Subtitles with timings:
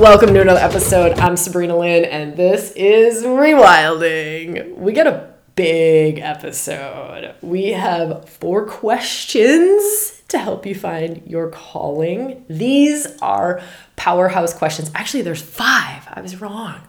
[0.00, 1.18] Welcome to another episode.
[1.18, 4.74] I'm Sabrina Lynn, and this is Rewilding.
[4.76, 7.34] We got a big episode.
[7.42, 12.46] We have four questions to help you find your calling.
[12.48, 13.60] These are
[13.96, 14.90] powerhouse questions.
[14.94, 16.08] Actually, there's five.
[16.10, 16.80] I was wrong.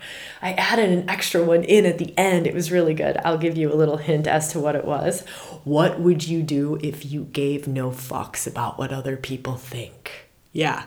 [0.41, 2.47] I added an extra one in at the end.
[2.47, 3.17] It was really good.
[3.25, 5.25] I'll give you a little hint as to what it was.
[5.65, 10.29] What would you do if you gave no fucks about what other people think?
[10.53, 10.83] Yeah,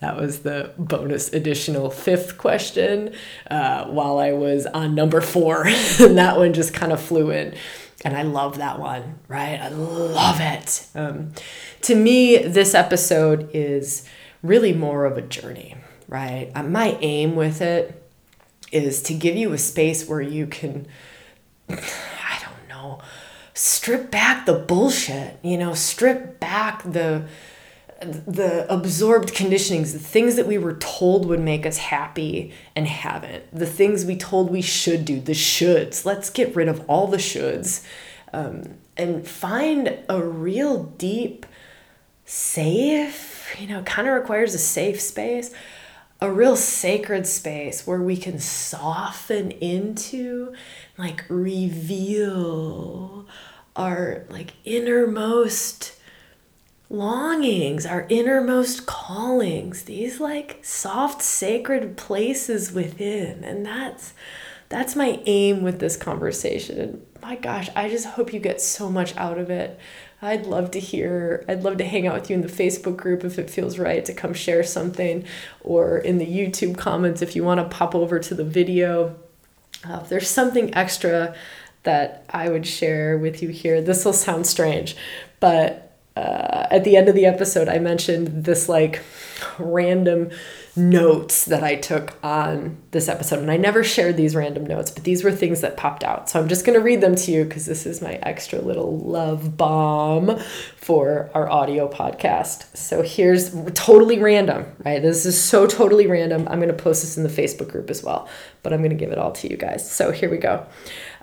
[0.00, 3.14] that was the bonus additional fifth question
[3.50, 5.66] uh, while I was on number four.
[6.00, 7.54] and that one just kind of flew in.
[8.02, 9.60] And I love that one, right?
[9.60, 10.86] I love it.
[10.94, 11.32] Um,
[11.82, 14.06] to me, this episode is
[14.42, 15.76] really more of a journey,
[16.08, 16.50] right?
[16.54, 18.02] Uh, my aim with it
[18.72, 20.86] is to give you a space where you can,
[21.68, 23.02] I don't know,
[23.52, 27.26] strip back the bullshit, you know, strip back the
[28.00, 33.44] the absorbed conditionings, the things that we were told would make us happy and haven't,
[33.52, 36.06] the things we told we should do, the shoulds.
[36.06, 37.84] Let's get rid of all the shoulds
[38.32, 41.44] um, and find a real deep,
[42.24, 45.52] safe, you know, kind of requires a safe space,
[46.20, 50.54] a real sacred space where we can soften into,
[50.96, 53.26] like, reveal
[53.74, 55.99] our, like, innermost
[56.90, 63.44] longings, our innermost callings, these like soft sacred places within.
[63.44, 64.12] And that's
[64.68, 66.78] that's my aim with this conversation.
[66.78, 69.78] And my gosh, I just hope you get so much out of it.
[70.22, 73.24] I'd love to hear, I'd love to hang out with you in the Facebook group
[73.24, 75.24] if it feels right to come share something,
[75.62, 79.16] or in the YouTube comments if you want to pop over to the video.
[79.88, 81.34] Uh, if there's something extra
[81.82, 84.94] that I would share with you here, this will sound strange,
[85.40, 89.02] but uh, at the end of the episode, I mentioned this like
[89.58, 90.30] random
[90.76, 93.40] notes that I took on this episode.
[93.40, 96.28] And I never shared these random notes, but these were things that popped out.
[96.28, 98.98] So I'm just going to read them to you because this is my extra little
[98.98, 100.38] love bomb
[100.76, 102.76] for our audio podcast.
[102.76, 105.02] So here's totally random, right?
[105.02, 106.46] This is so totally random.
[106.48, 108.28] I'm going to post this in the Facebook group as well,
[108.62, 109.90] but I'm going to give it all to you guys.
[109.90, 110.66] So here we go.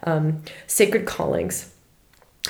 [0.03, 1.73] Um, sacred callings.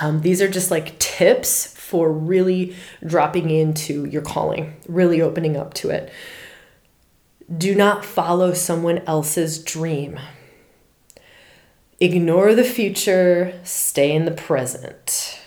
[0.01, 2.75] Um, these are just like tips for really
[3.05, 6.11] dropping into your calling, really opening up to it.
[7.57, 10.19] Do not follow someone else's dream.
[12.01, 15.39] Ignore the future, stay in the present.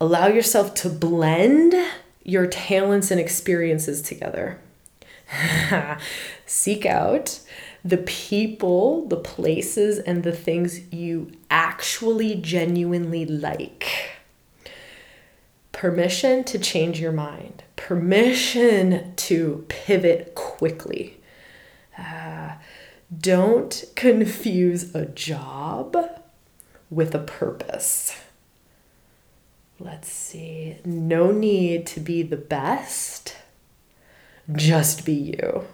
[0.00, 1.74] Allow yourself to blend
[2.22, 4.60] your talents and experiences together.
[6.46, 7.40] Seek out
[7.84, 14.19] the people, the places, and the things you actually genuinely like
[15.80, 21.18] permission to change your mind, permission to pivot quickly.
[21.96, 22.50] Uh,
[23.18, 25.96] don't confuse a job
[26.90, 28.14] with a purpose.
[29.78, 30.76] Let's see.
[30.84, 33.38] No need to be the best,
[34.54, 35.64] just be you.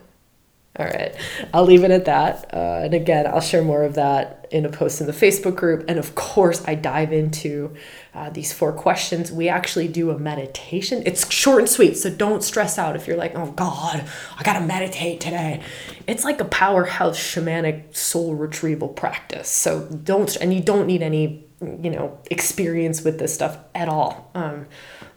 [0.78, 1.14] All right,
[1.54, 2.53] I'll leave it at that.
[2.53, 5.87] Uh, and again, I'll share more of that in a post in the Facebook group.
[5.88, 7.75] And of course, I dive into
[8.14, 9.32] uh, these four questions.
[9.32, 11.03] We actually do a meditation.
[11.06, 14.04] It's short and sweet, so don't stress out if you're like, oh God,
[14.38, 15.62] I gotta meditate today.
[16.06, 19.48] It's like a powerhouse shamanic soul retrieval practice.
[19.48, 24.31] So don't, and you don't need any, you know, experience with this stuff at all.
[24.34, 24.66] Um,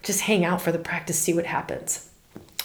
[0.03, 2.08] just hang out for the practice, see what happens.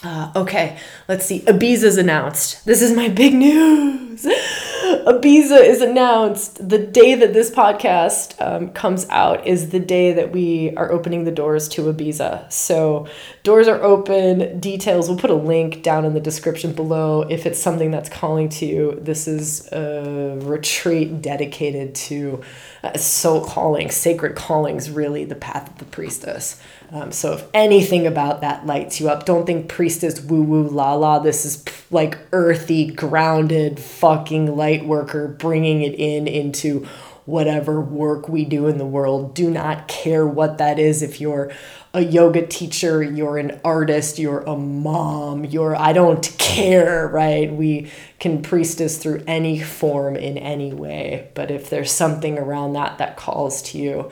[0.04, 0.78] Uh, okay,
[1.08, 1.40] let's see.
[1.40, 2.66] Ibiza's announced.
[2.66, 4.24] This is my big news.
[5.06, 6.68] Ibiza is announced.
[6.68, 11.24] The day that this podcast um, comes out is the day that we are opening
[11.24, 12.52] the doors to Ibiza.
[12.52, 13.06] So,
[13.44, 14.58] doors are open.
[14.58, 18.48] Details, we'll put a link down in the description below if it's something that's calling
[18.48, 18.98] to you.
[19.00, 22.42] This is a retreat dedicated to
[22.82, 26.58] uh, soul calling, sacred callings, really the path of the priestess.
[26.90, 30.94] Um, so if anything about that lights you up, don't think priestess woo woo la
[30.94, 31.18] la.
[31.18, 36.86] This is like earthy, grounded, fucking light worker bringing it in into
[37.26, 39.34] whatever work we do in the world.
[39.34, 41.02] Do not care what that is.
[41.02, 41.52] If you're
[41.94, 47.50] a yoga teacher, you're an artist, you're a mom, you're, I don't care, right?
[47.52, 51.30] We can priestess through any form in any way.
[51.34, 54.10] But if there's something around that that calls to you,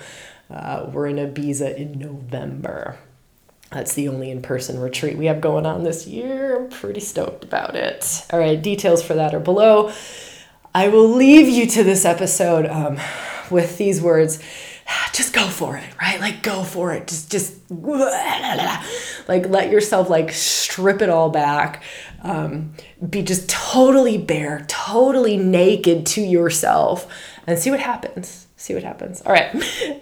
[0.48, 2.96] uh, we're in Ibiza in November.
[3.70, 6.62] That's the only in person retreat we have going on this year.
[6.62, 8.24] I'm pretty stoked about it.
[8.30, 9.92] All right, details for that are below.
[10.74, 12.98] I will leave you to this episode um,
[13.50, 14.38] with these words
[15.12, 16.20] just go for it, right?
[16.20, 17.08] Like go for it.
[17.08, 21.82] Just just like let yourself like strip it all back.
[22.22, 22.74] Um,
[23.08, 27.12] be just totally bare, totally naked to yourself
[27.46, 28.46] and see what happens.
[28.56, 29.22] See what happens.
[29.22, 29.52] All right.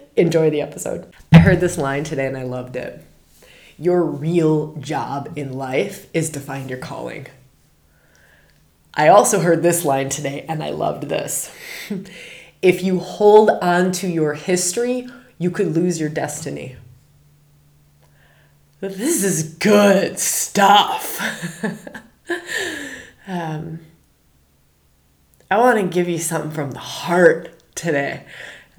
[0.15, 1.11] Enjoy the episode.
[1.31, 3.03] I heard this line today and I loved it.
[3.79, 7.25] Your real job in life is to find your calling.
[8.93, 11.51] I also heard this line today and I loved this.
[12.61, 16.75] if you hold on to your history, you could lose your destiny.
[18.79, 21.19] This is good stuff.
[23.27, 23.79] um,
[25.49, 28.25] I want to give you something from the heart today.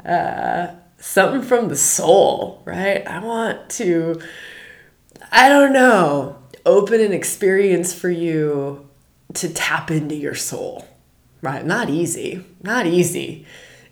[0.04, 0.68] Uh,
[0.98, 3.06] something from the soul, right?
[3.06, 4.20] I want to,
[5.30, 8.88] I don't know, open an experience for you
[9.34, 10.86] to tap into your soul,
[11.42, 11.64] right?
[11.64, 13.46] Not easy, not easy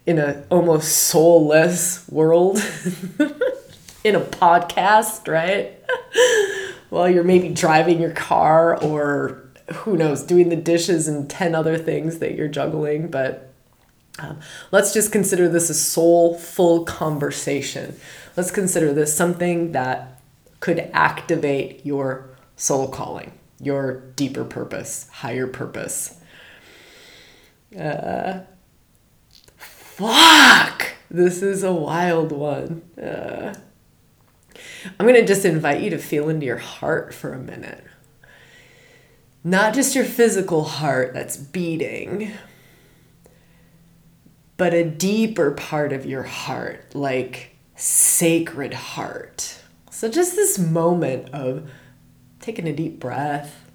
[0.07, 2.59] in a almost soulless world
[4.05, 5.79] in a podcast, right?
[6.91, 11.79] While you're maybe driving your car or who knows, doing the dishes and 10 other
[11.79, 13.09] things that you're juggling.
[13.09, 13.53] But
[14.19, 14.41] um,
[14.73, 17.99] let's just consider this a soulful conversation.
[18.37, 20.21] Let's consider this something that
[20.59, 26.17] could activate your soul calling, your deeper purpose, higher purpose.
[27.79, 28.41] Uh,
[30.01, 32.83] fuck, this is a wild one.
[32.99, 33.55] Uh,
[34.99, 37.85] I'm going to just invite you to feel into your heart for a minute.
[39.45, 42.33] Not just your physical heart that's beating,
[44.57, 49.59] but a deeper part of your heart, like sacred heart.
[49.91, 51.71] So, just this moment of
[52.41, 53.71] taking a deep breath,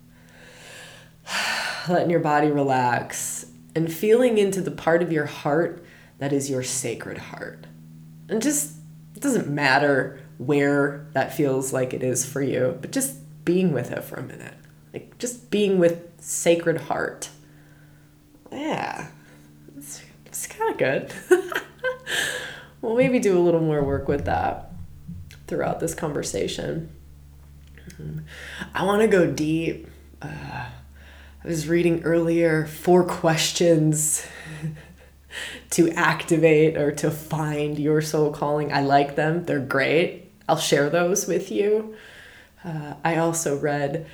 [1.90, 5.85] letting your body relax, and feeling into the part of your heart
[6.18, 7.68] that is your sacred heart.
[8.30, 8.78] And just,
[9.16, 13.92] it doesn't matter where that feels like it is for you, but just being with
[13.92, 14.56] it for a minute.
[14.94, 17.30] Like just being with sacred heart.
[18.52, 19.08] Yeah,
[19.78, 21.14] it's, it's kind of good.
[22.82, 24.72] we'll maybe do a little more work with that
[25.48, 26.90] throughout this conversation.
[28.74, 29.88] I want to go deep.
[30.22, 30.28] Uh,
[31.44, 34.26] I was reading earlier four questions
[35.72, 38.72] to activate or to find your soul calling.
[38.72, 40.32] I like them, they're great.
[40.48, 41.96] I'll share those with you.
[42.64, 44.08] Uh, I also read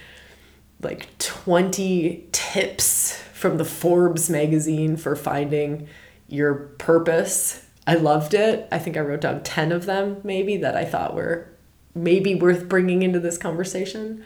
[0.81, 5.87] like 20 tips from the Forbes magazine for finding
[6.27, 7.65] your purpose.
[7.85, 8.67] I loved it.
[8.71, 11.47] I think I wrote down 10 of them, maybe, that I thought were
[11.93, 14.23] maybe worth bringing into this conversation.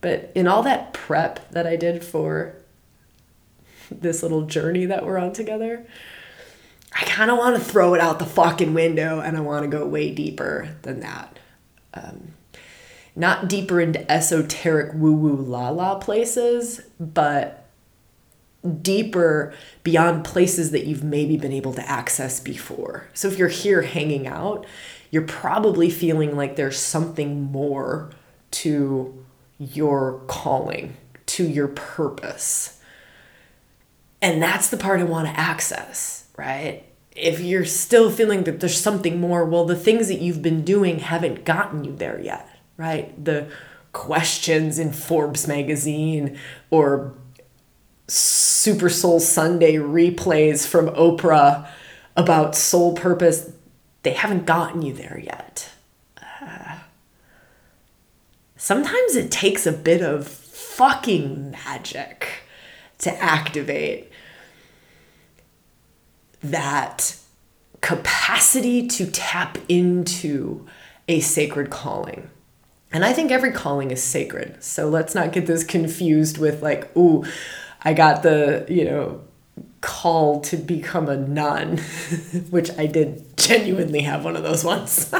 [0.00, 2.56] But in all that prep that I did for
[3.90, 5.86] this little journey that we're on together,
[6.94, 9.68] I kind of want to throw it out the fucking window and I want to
[9.68, 11.38] go way deeper than that.
[11.92, 12.34] Um,
[13.16, 17.66] not deeper into esoteric woo woo la la places, but
[18.80, 19.52] deeper
[19.82, 23.08] beyond places that you've maybe been able to access before.
[23.12, 24.66] So if you're here hanging out,
[25.10, 28.10] you're probably feeling like there's something more
[28.52, 29.24] to
[29.58, 32.80] your calling, to your purpose.
[34.22, 36.84] And that's the part I want to access, right?
[37.14, 40.98] If you're still feeling that there's something more, well, the things that you've been doing
[40.98, 43.24] haven't gotten you there yet, right?
[43.24, 43.48] The
[43.92, 46.38] questions in Forbes magazine
[46.70, 47.14] or
[48.08, 51.68] Super Soul Sunday replays from Oprah
[52.16, 53.50] about soul purpose,
[54.02, 55.70] they haven't gotten you there yet.
[56.40, 56.78] Uh,
[58.56, 62.28] sometimes it takes a bit of fucking magic
[62.98, 64.10] to activate
[66.44, 67.16] that
[67.80, 70.66] capacity to tap into
[71.08, 72.30] a sacred calling.
[72.92, 74.62] And I think every calling is sacred.
[74.62, 77.24] So let's not get this confused with like, ooh,
[77.82, 79.20] I got the, you know,
[79.80, 81.78] call to become a nun,
[82.50, 85.12] which I did genuinely have one of those once.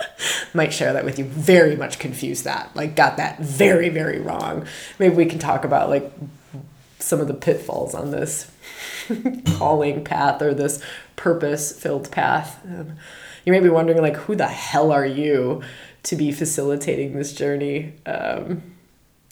[0.54, 1.24] Might share that with you.
[1.26, 2.74] Very much confused that.
[2.74, 4.66] Like, got that very, very wrong.
[4.98, 6.10] Maybe we can talk about like
[6.98, 8.50] some of the pitfalls on this
[9.58, 10.82] calling path or this
[11.16, 12.60] purpose filled path.
[12.64, 12.94] Um,
[13.44, 15.62] you may be wondering, like, who the hell are you
[16.04, 17.94] to be facilitating this journey?
[18.06, 18.62] Um,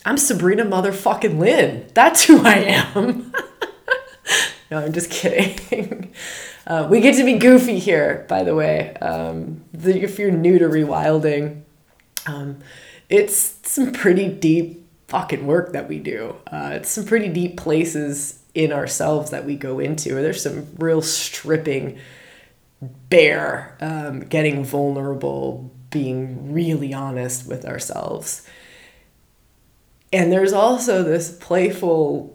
[0.04, 1.86] I'm Sabrina motherfucking Lynn.
[1.94, 3.32] That's who I am.
[4.70, 6.12] no, I'm just kidding.
[6.66, 8.92] Uh, we get to be goofy here, by the way.
[8.96, 11.62] Um, the, if you're new to rewilding,
[12.26, 12.58] um,
[13.08, 16.34] it's some pretty deep fucking work that we do.
[16.50, 20.14] Uh, it's some pretty deep places in ourselves that we go into.
[20.14, 21.98] There's some real stripping
[22.80, 28.48] bare, um, getting vulnerable, being really honest with ourselves.
[30.10, 32.34] And there's also this playful,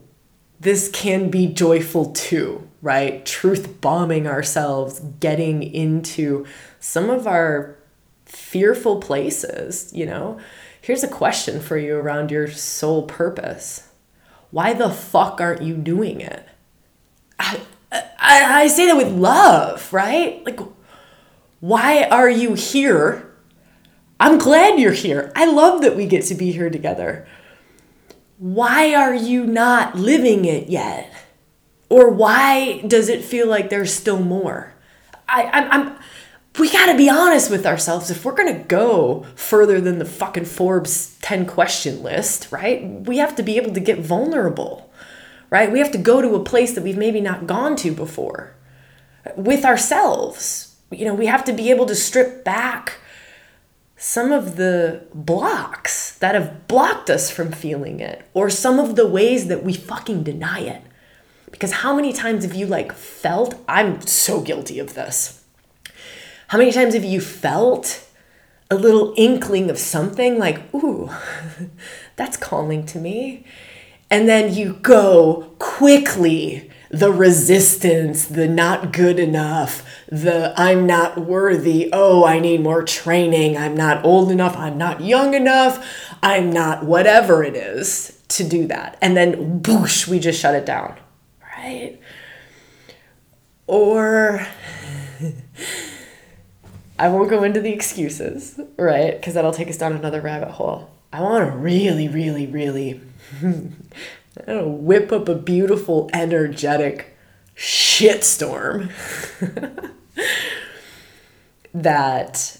[0.60, 3.26] this can be joyful too, right?
[3.26, 6.46] Truth bombing ourselves, getting into
[6.80, 7.76] some of our
[8.26, 10.40] fearful places, you know?
[10.82, 13.88] Here's a question for you around your soul purpose
[14.52, 16.48] Why the fuck aren't you doing it?
[17.40, 17.60] I,
[17.92, 20.46] I, I say that with love, right?
[20.46, 20.60] Like,
[21.60, 23.34] why are you here?
[24.20, 25.32] I'm glad you're here.
[25.36, 27.28] I love that we get to be here together.
[28.38, 31.12] Why are you not living it yet?
[31.90, 34.74] Or why does it feel like there's still more?
[35.28, 36.00] I, I'm, I'm
[36.60, 38.12] we got to be honest with ourselves.
[38.12, 42.86] If we're to go further than the fucking Forbes 10 question list, right?
[42.86, 44.92] We have to be able to get vulnerable,
[45.50, 45.72] right?
[45.72, 48.56] We have to go to a place that we've maybe not gone to before
[49.36, 50.76] with ourselves.
[50.92, 52.98] You know, we have to be able to strip back
[53.96, 59.08] some of the blocks that have blocked us from feeling it or some of the
[59.08, 60.82] ways that we fucking deny it.
[61.50, 65.41] Because how many times have you like felt, I'm so guilty of this
[66.52, 68.06] how many times have you felt
[68.70, 71.10] a little inkling of something like, ooh,
[72.18, 73.46] that's calling to me?
[74.10, 81.90] And then you go quickly the resistance, the not good enough, the I'm not worthy,
[81.94, 86.84] oh, I need more training, I'm not old enough, I'm not young enough, I'm not
[86.84, 88.98] whatever it is to do that.
[89.02, 91.00] And then boosh, we just shut it down,
[91.58, 91.98] right?
[93.68, 94.46] Or
[97.02, 99.16] I won't go into the excuses, right?
[99.16, 100.92] Because that'll take us down another rabbit hole.
[101.12, 103.02] I want to really, really, really
[104.48, 107.18] whip up a beautiful, energetic
[107.56, 108.92] shitstorm
[111.74, 112.60] that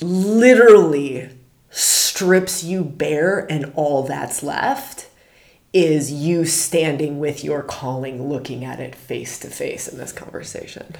[0.00, 1.30] literally
[1.70, 5.06] strips you bare and all that's left
[5.72, 10.96] is you standing with your calling looking at it face to face in this conversation.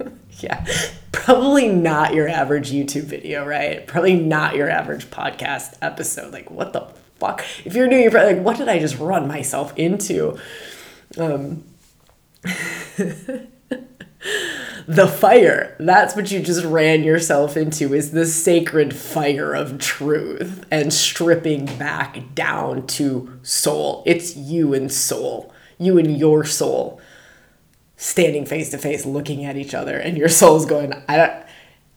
[0.40, 0.66] yeah,
[1.12, 3.86] probably not your average YouTube video, right?
[3.86, 6.32] Probably not your average podcast episode.
[6.32, 6.86] Like, what the
[7.18, 7.44] fuck?
[7.64, 10.38] If you're new, you're probably like, what did I just run myself into?
[11.16, 11.64] Um,
[14.86, 20.64] the fire that's what you just ran yourself into is the sacred fire of truth
[20.70, 27.00] and stripping back down to soul it's you and soul you and your soul
[27.96, 31.44] standing face to face looking at each other and your soul's going i don't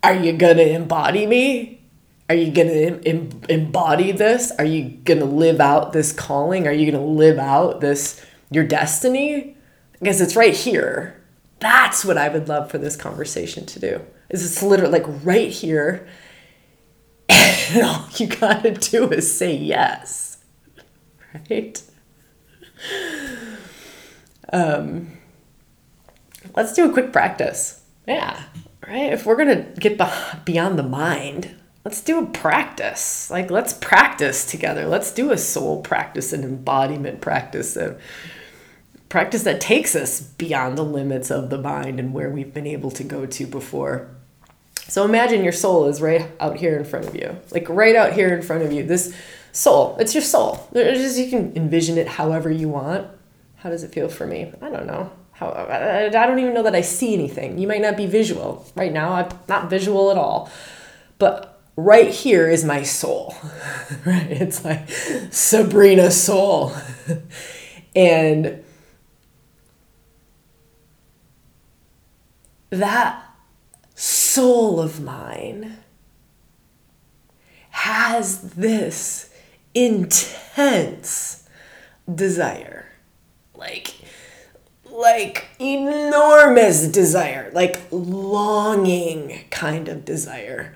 [0.03, 1.81] are you gonna embody me?
[2.29, 4.51] Are you gonna em- embody this?
[4.51, 6.67] Are you gonna live out this calling?
[6.67, 9.57] Are you gonna live out this your destiny?
[9.93, 11.21] Because it's right here.
[11.59, 14.01] That's what I would love for this conversation to do.
[14.29, 16.07] Is it's literally like right here,
[17.29, 20.37] and all you gotta do is say yes,
[21.49, 21.81] right?
[24.53, 25.16] Um,
[26.57, 27.81] let's do a quick practice.
[28.07, 28.43] Yeah,
[28.85, 29.13] right.
[29.13, 30.01] If we're gonna get
[30.43, 33.29] beyond the mind, let's do a practice.
[33.31, 34.85] Like let's practice together.
[34.85, 38.01] Let's do a soul practice, an embodiment practice, of
[39.07, 42.91] practice that takes us beyond the limits of the mind and where we've been able
[42.91, 44.09] to go to before.
[44.87, 48.13] So imagine your soul is right out here in front of you, like right out
[48.13, 48.83] here in front of you.
[48.83, 49.13] This
[49.51, 50.67] soul, it's your soul.
[50.73, 53.07] Just, you can envision it however you want.
[53.57, 54.53] How does it feel for me?
[54.61, 55.11] I don't know.
[55.37, 57.59] How, I don't even know that I see anything.
[57.59, 58.65] You might not be visual.
[58.75, 60.49] Right now, I'm not visual at all.
[61.19, 63.35] But right here is my soul.
[64.05, 64.31] right?
[64.31, 64.89] It's like
[65.29, 66.73] Sabrina soul.
[67.95, 68.63] and
[72.71, 73.23] that
[73.93, 75.77] soul of mine
[77.69, 79.29] has this
[79.75, 81.47] intense
[82.13, 82.87] desire
[83.53, 83.93] like
[84.97, 90.75] like enormous desire like longing kind of desire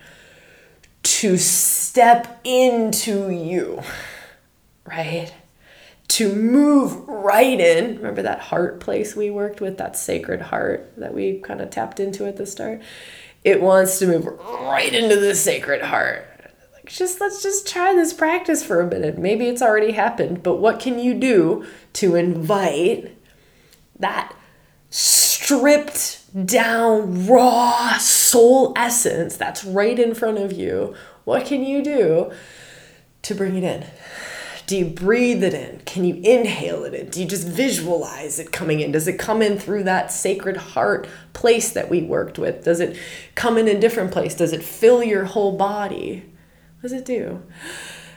[1.01, 3.82] to step into you
[4.86, 5.34] right
[6.12, 7.96] to move right in.
[7.96, 12.01] Remember that heart place we worked with, that sacred heart that we kind of tapped
[12.01, 12.82] into at the start?
[13.46, 16.28] It wants to move right into the sacred heart.
[16.74, 19.18] Like just let's just try this practice for a minute.
[19.18, 23.18] Maybe it's already happened, but what can you do to invite
[24.01, 24.36] that
[24.89, 30.96] stripped down raw soul essence that's right in front of you?
[31.24, 32.31] What can you do
[33.22, 33.86] to bring it in?
[34.67, 35.81] Do you breathe it in?
[35.86, 37.10] Can you inhale it in?
[37.10, 38.93] Do you just visualize it coming in?
[38.93, 42.63] Does it come in through that sacred heart place that we worked with?
[42.63, 42.98] Does it
[43.36, 44.34] come in a different place?
[44.34, 46.24] Does it fill your whole body?
[46.79, 47.43] What does it do?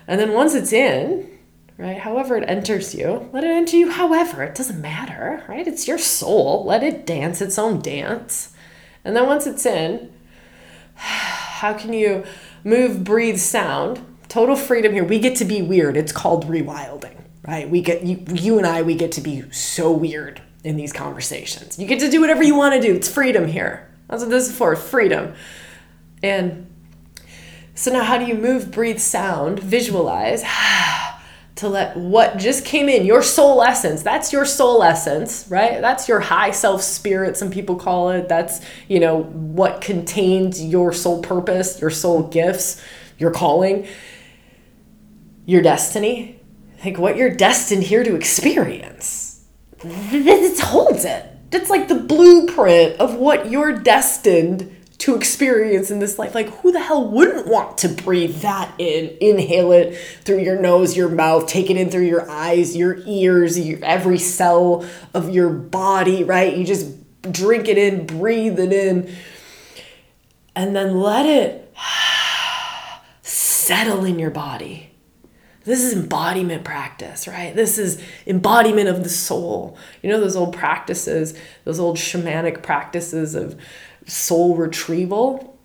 [0.07, 1.34] And then once it's in,
[1.79, 4.43] right, however it enters you, let it enter you however.
[4.43, 5.67] It doesn't matter, right?
[5.67, 6.65] It's your soul.
[6.65, 8.55] Let it dance its own dance.
[9.05, 10.13] And then once it's in,
[10.95, 12.25] how can you
[12.65, 14.05] move, breathe, sound?
[14.35, 15.05] total freedom here.
[15.05, 15.97] We get to be weird.
[15.97, 17.15] It's called rewilding,
[17.47, 17.71] right?
[17.71, 18.83] We get you, you and I.
[18.83, 21.79] We get to be so weird in these conversations.
[21.79, 22.97] You get to do whatever you want to do.
[22.97, 23.89] It's freedom here.
[24.09, 24.75] That's what this is for.
[24.75, 25.35] Freedom.
[26.21, 26.67] And
[27.77, 30.43] so now, how do you move, breathe, sound, visualize?
[31.57, 35.81] to let what just came in, your soul essence, that's your soul essence, right?
[35.81, 38.29] That's your high self spirit, some people call it.
[38.29, 42.83] That's, you know, what contains your soul purpose, your soul gifts,
[43.19, 43.87] your calling
[45.47, 46.41] your destiny,
[46.85, 49.45] like what you're destined here to experience.
[49.83, 51.27] It holds it.
[51.53, 54.74] It's like the blueprint of what you're destined
[55.05, 56.35] to experience in this life.
[56.35, 59.15] Like, who the hell wouldn't want to breathe that in?
[59.21, 63.59] Inhale it through your nose, your mouth, take it in through your eyes, your ears,
[63.59, 64.83] your, every cell
[65.13, 66.57] of your body, right?
[66.57, 66.97] You just
[67.31, 69.15] drink it in, breathe it in,
[70.57, 71.75] and then let it
[73.21, 74.91] settle in your body.
[75.65, 77.55] This is embodiment practice, right?
[77.55, 79.77] This is embodiment of the soul.
[80.03, 83.59] You know, those old practices, those old shamanic practices of
[84.07, 85.59] soul retrieval?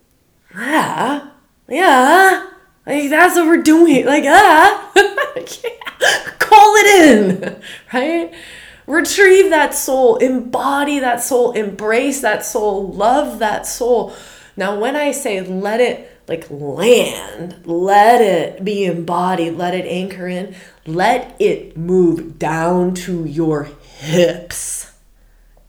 [0.54, 1.30] Yeah,
[1.68, 2.50] yeah.
[2.86, 4.06] Like, that's what we're doing.
[4.06, 4.92] Like, ah,
[6.38, 8.34] call it in, right?
[8.86, 14.12] Retrieve that soul, embody that soul, embrace that soul, love that soul.
[14.56, 20.28] Now, when I say let it like land, let it be embodied, let it anchor
[20.28, 20.54] in,
[20.86, 24.92] let it move down to your hips.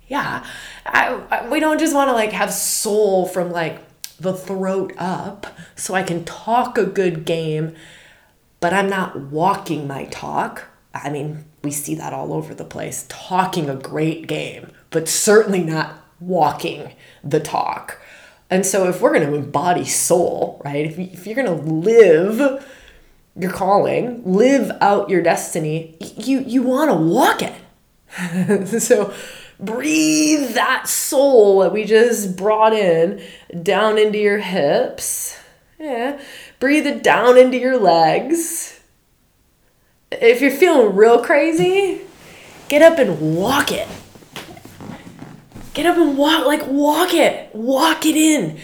[0.07, 0.45] Yeah,
[0.91, 3.79] I, I, we don't just want to like have soul from like
[4.19, 7.75] the throat up so I can talk a good game,
[8.59, 10.67] but I'm not walking my talk.
[10.93, 15.63] I mean, we see that all over the place, talking a great game, but certainly
[15.63, 17.99] not walking the talk.
[18.49, 22.67] And so, if we're going to embody soul, right, if, if you're going to live
[23.37, 28.67] your calling, live out your destiny, you, you want to walk it.
[28.81, 29.13] so,
[29.61, 33.21] breathe that soul that we just brought in
[33.63, 35.37] down into your hips.
[35.79, 36.19] Yeah.
[36.59, 38.79] Breathe it down into your legs.
[40.11, 42.01] If you're feeling real crazy,
[42.67, 43.87] get up and walk it.
[45.73, 48.59] Get up and walk, like walk it, walk it in,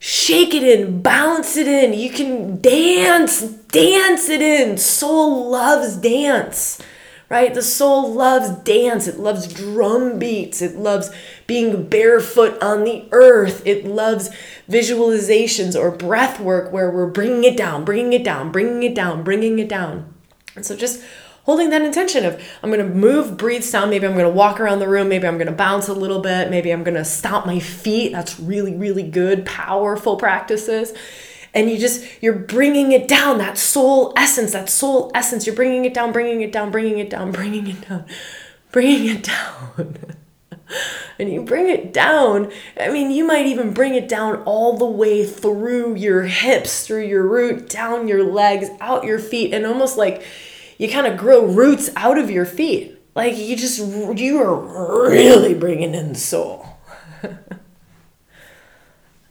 [0.00, 1.92] shake it in, bounce it in.
[1.92, 4.76] You can dance, dance it in.
[4.76, 6.82] Soul loves dance,
[7.30, 7.54] right?
[7.54, 9.06] The soul loves dance.
[9.06, 10.60] It loves drum beats.
[10.60, 11.10] It loves
[11.46, 13.62] being barefoot on the earth.
[13.64, 14.30] It loves
[14.68, 19.22] visualizations or breath work where we're bringing it down, bringing it down, bringing it down,
[19.22, 20.12] bringing it down.
[20.56, 21.02] And so just
[21.44, 23.90] holding that intention of I'm going to move, breathe, sound.
[23.90, 25.08] Maybe I'm going to walk around the room.
[25.08, 26.50] Maybe I'm going to bounce a little bit.
[26.50, 28.10] Maybe I'm going to stomp my feet.
[28.10, 30.92] That's really, really good, powerful practices.
[31.52, 35.46] And you just, you're bringing it down, that soul essence, that soul essence.
[35.46, 38.04] You're bringing it down, bringing it down, bringing it down, bringing it down,
[38.72, 39.96] bringing it down.
[41.18, 42.50] and you bring it down.
[42.78, 47.06] I mean, you might even bring it down all the way through your hips, through
[47.06, 50.22] your root, down your legs, out your feet, and almost like
[50.78, 52.96] you kind of grow roots out of your feet.
[53.14, 53.78] Like you just,
[54.18, 56.66] you are really bringing in the soul.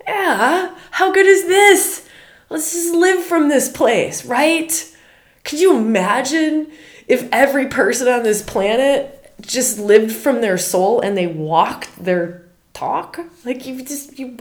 [0.07, 2.08] yeah, how good is this?
[2.49, 4.95] Let's just live from this place, right?
[5.43, 6.71] Could you imagine
[7.07, 12.43] if every person on this planet just lived from their soul and they walked their
[12.73, 13.19] talk?
[13.45, 14.37] Like you just you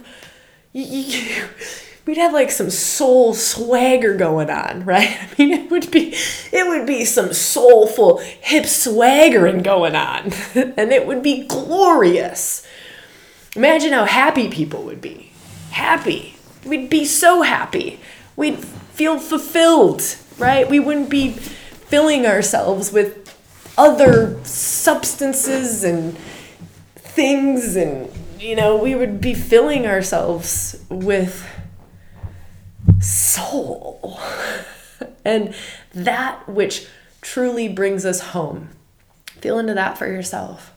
[0.72, 1.48] you, you
[2.06, 5.18] we'd have like some soul swagger going on, right?
[5.20, 6.14] I mean, it would be
[6.50, 12.66] it would be some soulful hip swaggering going on, and it would be glorious.
[13.54, 15.32] Imagine how happy people would be.
[15.70, 16.37] Happy.
[16.64, 18.00] We'd be so happy.
[18.36, 20.68] We'd feel fulfilled, right?
[20.68, 23.34] We wouldn't be filling ourselves with
[23.76, 26.16] other substances and
[26.96, 31.44] things and you know, we would be filling ourselves with
[33.00, 34.20] soul
[35.24, 35.54] and
[35.94, 36.86] that which
[37.20, 38.68] truly brings us home.
[39.26, 40.72] Feel into that for yourself.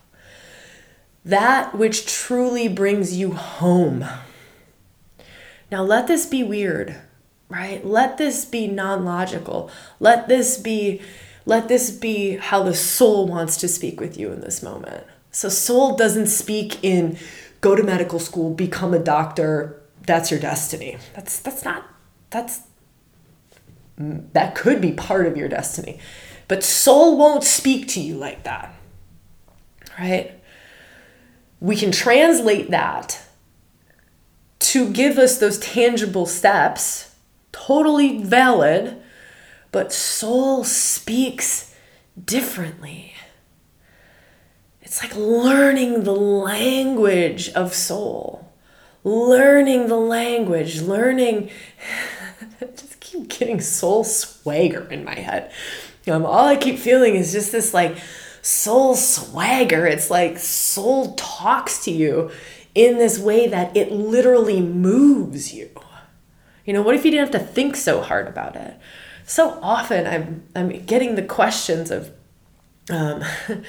[1.24, 4.04] That which truly brings you home.
[5.72, 6.94] Now, let this be weird,
[7.48, 7.82] right?
[7.82, 9.70] Let this be non logical.
[10.00, 11.00] Let this be
[11.46, 15.04] let this be how the soul wants to speak with you in this moment.
[15.30, 17.16] So, soul doesn't speak in
[17.62, 20.98] go to medical school, become a doctor, that's your destiny.
[21.14, 21.86] That's that's not
[22.28, 22.60] that's
[23.96, 25.98] that could be part of your destiny.
[26.48, 28.74] But soul won't speak to you like that.
[29.98, 30.38] Right?
[31.60, 33.21] We can translate that
[34.62, 37.14] to give us those tangible steps,
[37.50, 39.00] totally valid,
[39.72, 41.74] but soul speaks
[42.22, 43.14] differently.
[44.82, 48.52] It's like learning the language of soul,
[49.04, 51.50] learning the language, learning.
[52.60, 55.50] just keep getting soul swagger in my head.
[56.06, 57.96] Um, all I keep feeling is just this like
[58.42, 59.86] soul swagger.
[59.86, 62.30] It's like soul talks to you
[62.74, 65.70] in this way that it literally moves you.
[66.64, 68.78] You know, what if you didn't have to think so hard about it?
[69.24, 72.12] So often I'm I'm getting the questions of
[72.90, 73.22] um,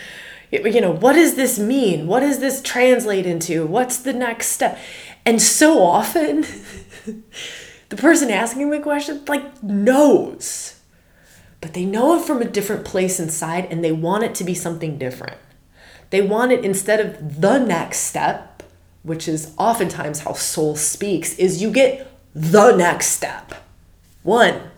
[0.51, 2.07] you know, what does this mean?
[2.07, 3.65] What does this translate into?
[3.65, 4.77] What's the next step?
[5.25, 6.41] And so often
[7.89, 10.79] the person asking the question like knows.
[11.61, 14.53] But they know it from a different place inside and they want it to be
[14.53, 15.37] something different.
[16.09, 18.52] They want it instead of the next step
[19.03, 23.53] which is oftentimes how soul speaks, is you get the next step.
[24.23, 24.71] One,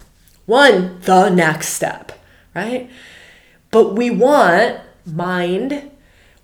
[0.45, 2.11] one, the next step,
[2.53, 2.89] right?
[3.71, 5.91] But we want, mind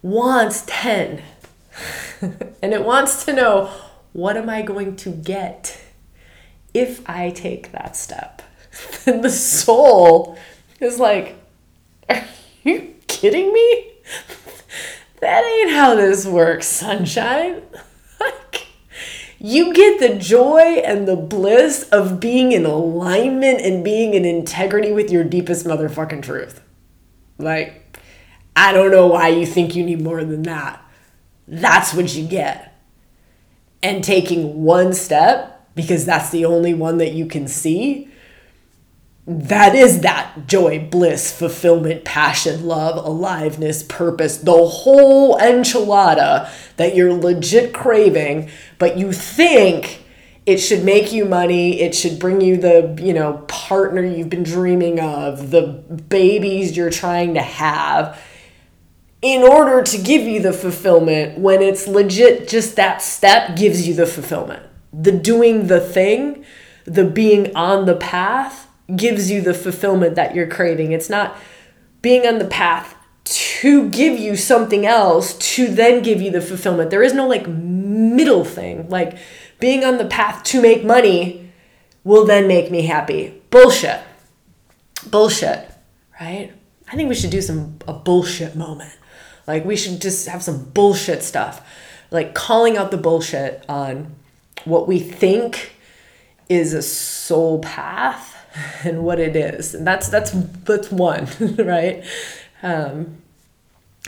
[0.01, 1.21] wants 10.
[2.21, 3.71] and it wants to know
[4.13, 5.81] what am I going to get
[6.73, 8.41] if I take that step?
[9.05, 10.37] and the soul
[10.79, 11.35] is like,
[12.09, 12.23] are
[12.63, 13.91] you kidding me?
[15.21, 17.61] that ain't how this works, sunshine.
[18.19, 18.67] like,
[19.39, 24.91] you get the joy and the bliss of being in alignment and being in integrity
[24.91, 26.61] with your deepest motherfucking truth.
[27.37, 27.97] Like,
[28.55, 30.83] I don't know why you think you need more than that.
[31.47, 32.79] That's what you get.
[33.81, 38.10] And taking one step, because that's the only one that you can see,
[39.27, 47.13] that is that joy, bliss, fulfillment, passion, love, aliveness, purpose, the whole enchilada that you're
[47.13, 50.03] legit craving, but you think
[50.47, 54.41] it should make you money, it should bring you the, you know, partner you've been
[54.41, 58.19] dreaming of, the babies you're trying to have
[59.21, 63.93] in order to give you the fulfillment when it's legit just that step gives you
[63.93, 64.63] the fulfillment.
[64.91, 66.43] The doing the thing,
[66.85, 70.91] the being on the path gives you the fulfillment that you're craving.
[70.91, 71.37] It's not
[72.01, 76.89] being on the path to give you something else to then give you the fulfillment.
[76.89, 78.89] There is no like middle thing.
[78.89, 79.17] Like
[79.59, 81.51] being on the path to make money
[82.03, 83.41] will then make me happy.
[83.51, 84.01] Bullshit.
[85.07, 85.69] Bullshit,
[86.19, 86.51] right?
[86.91, 88.97] I think we should do some a bullshit moment.
[89.47, 91.67] Like we should just have some bullshit stuff.
[92.09, 94.15] Like calling out the bullshit on
[94.65, 95.75] what we think
[96.49, 98.30] is a soul path
[98.83, 99.75] and what it is.
[99.75, 102.03] And that's that's that's one, right?
[102.63, 103.17] Um,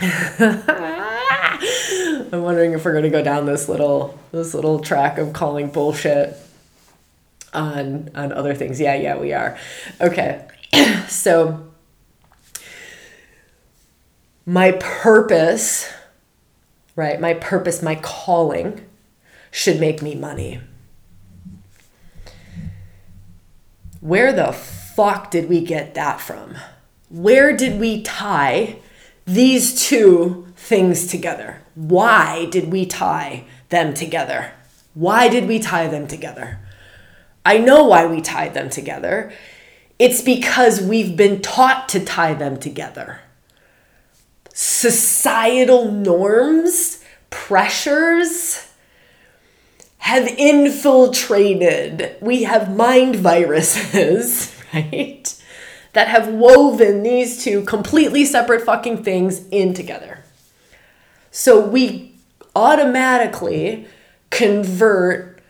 [0.00, 0.62] I'm
[2.42, 6.36] wondering if we're to go down this little this little track of calling bullshit
[7.52, 8.80] on on other things.
[8.80, 9.58] Yeah, yeah, we are.
[10.00, 10.46] Okay.
[11.08, 11.68] so
[14.46, 15.92] my purpose,
[16.96, 17.20] right?
[17.20, 18.84] My purpose, my calling
[19.50, 20.60] should make me money.
[24.04, 26.56] Where the fuck did we get that from?
[27.08, 28.76] Where did we tie
[29.24, 31.62] these two things together?
[31.74, 34.52] Why did we tie them together?
[34.92, 36.58] Why did we tie them together?
[37.46, 39.32] I know why we tied them together.
[39.98, 43.20] It's because we've been taught to tie them together.
[44.52, 48.68] Societal norms, pressures,
[50.04, 52.14] have infiltrated.
[52.20, 55.42] We have mind viruses, right?
[55.94, 60.22] That have woven these two completely separate fucking things in together.
[61.30, 62.16] So we
[62.54, 63.86] automatically
[64.28, 65.40] convert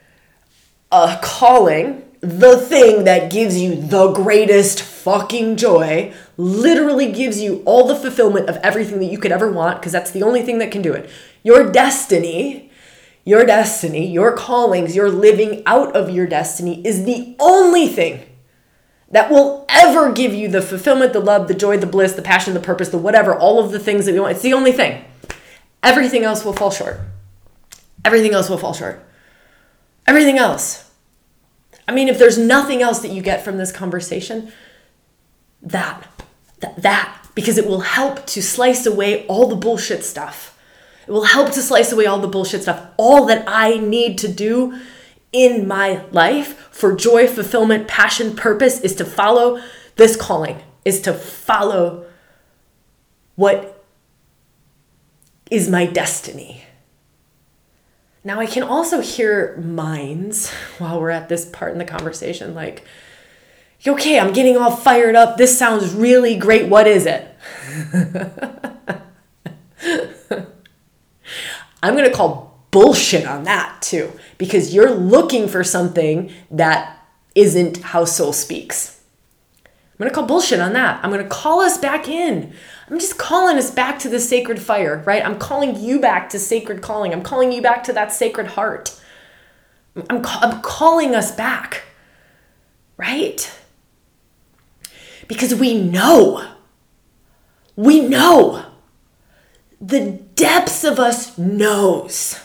[0.92, 7.88] a calling, the thing that gives you the greatest fucking joy, literally gives you all
[7.88, 10.70] the fulfillment of everything that you could ever want, because that's the only thing that
[10.70, 11.10] can do it.
[11.42, 12.70] Your destiny
[13.24, 18.22] your destiny, your callings, your living out of your destiny is the only thing
[19.10, 22.54] that will ever give you the fulfillment, the love, the joy, the bliss, the passion,
[22.54, 24.32] the purpose, the whatever, all of the things that we want.
[24.32, 25.04] It's the only thing.
[25.82, 27.00] Everything else will fall short.
[28.04, 29.02] Everything else will fall short.
[30.06, 30.90] Everything else.
[31.86, 34.52] I mean, if there's nothing else that you get from this conversation,
[35.62, 36.06] that
[36.64, 40.53] Th- that because it will help to slice away all the bullshit stuff.
[41.06, 42.86] It will help to slice away all the bullshit stuff.
[42.96, 44.78] All that I need to do
[45.32, 49.60] in my life for joy, fulfillment, passion, purpose is to follow
[49.96, 52.06] this calling, is to follow
[53.34, 53.84] what
[55.50, 56.64] is my destiny.
[58.22, 62.84] Now, I can also hear minds while we're at this part in the conversation like,
[63.86, 65.36] okay, I'm getting all fired up.
[65.36, 66.68] This sounds really great.
[66.68, 67.28] What is it?
[71.84, 77.82] I'm going to call bullshit on that too, because you're looking for something that isn't
[77.82, 79.02] how soul speaks.
[79.64, 81.04] I'm going to call bullshit on that.
[81.04, 82.54] I'm going to call us back in.
[82.88, 85.24] I'm just calling us back to the sacred fire, right?
[85.24, 87.12] I'm calling you back to sacred calling.
[87.12, 88.98] I'm calling you back to that sacred heart.
[90.10, 91.84] I'm, ca- I'm calling us back,
[92.96, 93.56] right?
[95.28, 96.50] Because we know,
[97.76, 98.64] we know,
[99.80, 102.40] the depths of us knows.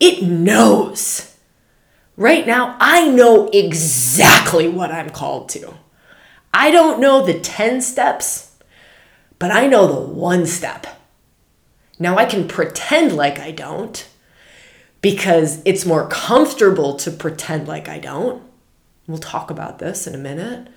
[0.00, 1.36] It knows.
[2.16, 5.74] Right now, I know exactly what I'm called to.
[6.52, 8.56] I don't know the 10 steps,
[9.38, 10.86] but I know the one step.
[11.98, 14.06] Now I can pretend like I don't
[15.00, 18.42] because it's more comfortable to pretend like I don't.
[19.06, 20.68] We'll talk about this in a minute.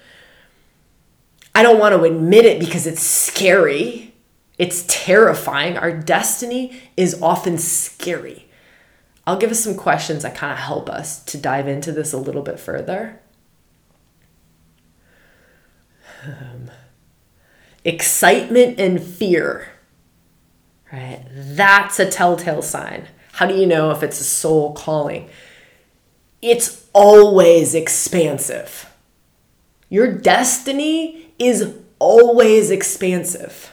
[1.54, 4.15] I don't want to admit it because it's scary.
[4.58, 5.78] It's terrifying.
[5.78, 8.48] Our destiny is often scary.
[9.28, 12.18] I'll give us some questions that kind of help us to dive into this a
[12.18, 13.20] little bit further.
[16.26, 16.72] Um,
[17.84, 19.68] excitement and fear,
[20.92, 21.26] right?
[21.32, 23.08] That's a telltale sign.
[23.34, 25.30] How do you know if it's a soul calling?
[26.42, 28.92] It's always expansive.
[29.90, 33.72] Your destiny is always expansive.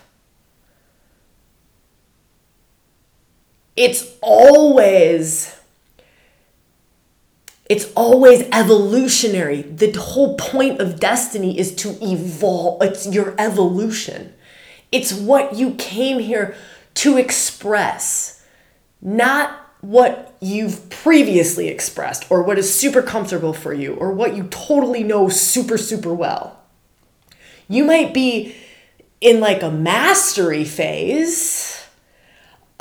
[3.76, 5.58] It's always
[7.70, 9.62] it's always evolutionary.
[9.62, 12.82] The whole point of destiny is to evolve.
[12.82, 14.34] It's your evolution.
[14.90, 16.54] It's what you came here
[16.94, 18.44] to express,
[19.00, 24.44] not what you've previously expressed or what is super comfortable for you or what you
[24.50, 26.60] totally know super, super well.
[27.68, 28.54] You might be
[29.22, 31.71] in like a mastery phase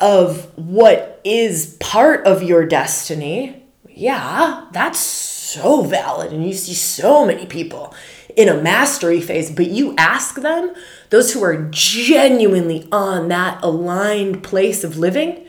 [0.01, 3.61] of what is part of your destiny
[4.01, 6.33] yeah, that's so valid.
[6.33, 7.93] And you see so many people
[8.35, 10.73] in a mastery phase, but you ask them,
[11.09, 15.45] those who are genuinely on that aligned place of living,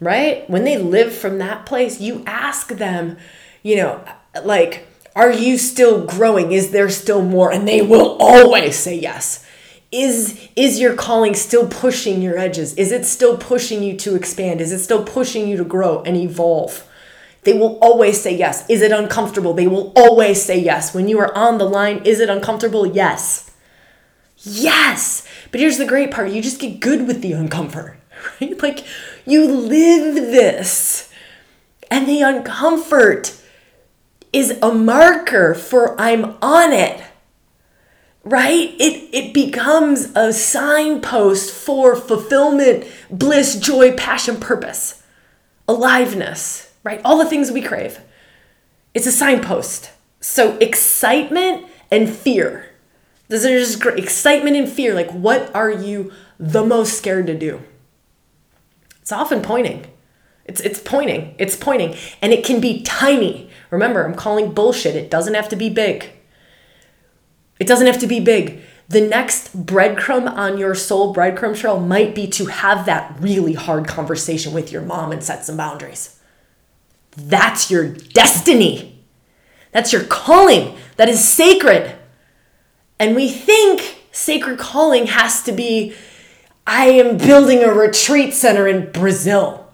[0.00, 0.48] right?
[0.48, 3.18] When they live from that place, you ask them,
[3.62, 4.04] you know,
[4.44, 6.52] like, are you still growing?
[6.52, 7.52] Is there still more?
[7.52, 9.44] And they will always say yes.
[9.92, 12.74] Is is your calling still pushing your edges?
[12.74, 14.60] Is it still pushing you to expand?
[14.62, 16.88] Is it still pushing you to grow and evolve?
[17.42, 18.68] They will always say yes.
[18.70, 19.52] Is it uncomfortable?
[19.52, 20.94] They will always say yes.
[20.94, 22.86] When you are on the line, is it uncomfortable?
[22.86, 23.50] Yes.
[24.38, 25.26] Yes.
[25.50, 27.96] But here's the great part you just get good with the uncomfort,
[28.40, 28.62] right?
[28.62, 28.84] Like
[29.26, 31.12] you live this.
[31.90, 33.42] And the uncomfort
[34.32, 37.02] is a marker for I'm on it.
[38.24, 38.74] Right?
[38.78, 45.02] It it becomes a signpost for fulfillment, bliss, joy, passion, purpose,
[45.66, 47.00] aliveness right?
[47.04, 48.00] All the things we crave.
[48.94, 49.90] It's a signpost.
[50.20, 52.70] So excitement and fear.
[53.28, 53.84] Those are just.
[53.84, 54.94] Excitement and fear.
[54.94, 57.62] Like, what are you the most scared to do?
[59.00, 59.86] It's often pointing.
[60.44, 61.34] It's, it's pointing.
[61.38, 61.96] It's pointing.
[62.20, 63.50] And it can be tiny.
[63.70, 64.96] Remember, I'm calling bullshit.
[64.96, 66.10] It doesn't have to be big.
[67.62, 68.60] It doesn't have to be big.
[68.88, 73.86] The next breadcrumb on your soul breadcrumb trail might be to have that really hard
[73.86, 76.18] conversation with your mom and set some boundaries.
[77.16, 79.04] That's your destiny.
[79.70, 80.76] That's your calling.
[80.96, 81.94] That is sacred.
[82.98, 85.94] And we think sacred calling has to be
[86.66, 89.72] I am building a retreat center in Brazil.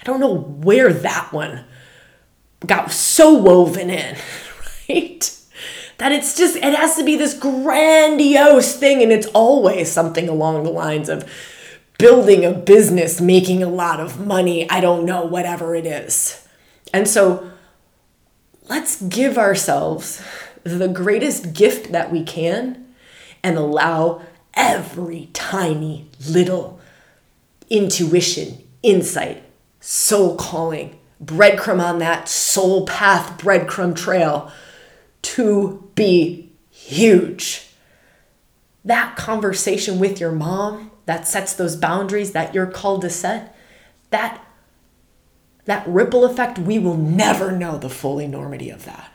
[0.00, 1.64] I don't know where that one
[2.66, 4.16] got so woven in,
[4.88, 5.36] right?
[6.00, 10.64] That it's just, it has to be this grandiose thing, and it's always something along
[10.64, 11.30] the lines of
[11.98, 16.48] building a business, making a lot of money, I don't know, whatever it is.
[16.94, 17.50] And so
[18.70, 20.22] let's give ourselves
[20.64, 22.94] the greatest gift that we can
[23.42, 24.22] and allow
[24.54, 26.80] every tiny little
[27.68, 29.42] intuition, insight,
[29.80, 34.50] soul calling, breadcrumb on that soul path breadcrumb trail
[35.22, 37.66] to be huge.
[38.84, 43.54] that conversation with your mom that sets those boundaries that you're called to set,
[44.10, 44.44] that
[45.66, 49.12] that ripple effect, we will never know the full enormity of that.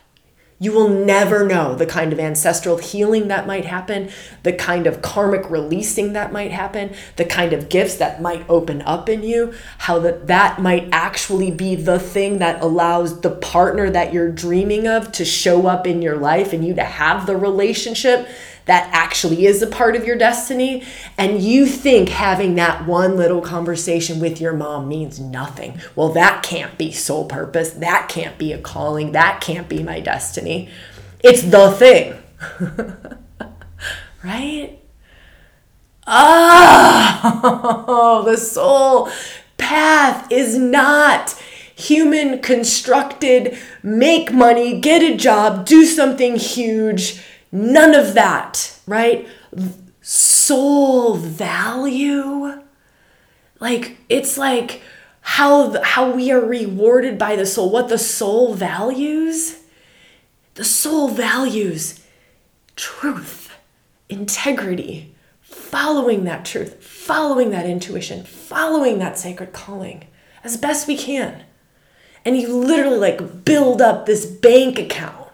[0.57, 4.09] You will never know the kind of ancestral healing that might happen,
[4.43, 8.81] the kind of karmic releasing that might happen, the kind of gifts that might open
[8.83, 13.89] up in you, how that that might actually be the thing that allows the partner
[13.89, 17.35] that you're dreaming of to show up in your life and you to have the
[17.35, 18.25] relationship
[18.65, 20.83] that actually is a part of your destiny,
[21.17, 25.79] and you think having that one little conversation with your mom means nothing.
[25.95, 27.71] Well, that can't be soul purpose.
[27.71, 29.11] That can't be a calling.
[29.11, 30.69] That can't be my destiny.
[31.23, 32.15] It's the thing.
[34.23, 34.79] right?
[36.07, 39.09] Oh, the soul
[39.57, 41.31] path is not
[41.75, 47.21] human constructed, make money, get a job, do something huge
[47.55, 49.29] None of that, right?
[50.01, 52.61] Soul value.
[53.61, 54.81] Like it's like
[55.21, 59.61] how how we are rewarded by the soul, what the soul values.
[60.55, 62.01] The soul values
[62.75, 63.55] truth,
[64.09, 70.07] integrity, following that truth, following that intuition, following that sacred calling
[70.43, 71.45] as best we can.
[72.25, 75.24] And you literally like build up this bank account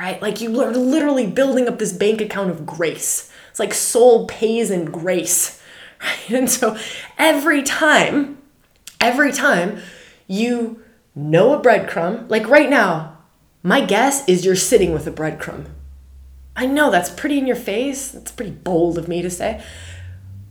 [0.00, 0.20] right?
[0.22, 3.30] Like you are literally building up this bank account of grace.
[3.50, 5.60] It's like soul pays in grace,
[6.00, 6.30] right?
[6.30, 6.78] And so
[7.18, 8.38] every time,
[8.98, 9.80] every time
[10.26, 10.82] you
[11.14, 13.18] know a breadcrumb, like right now,
[13.62, 15.66] my guess is you're sitting with a breadcrumb.
[16.56, 18.10] I know that's pretty in your face.
[18.10, 19.62] That's pretty bold of me to say.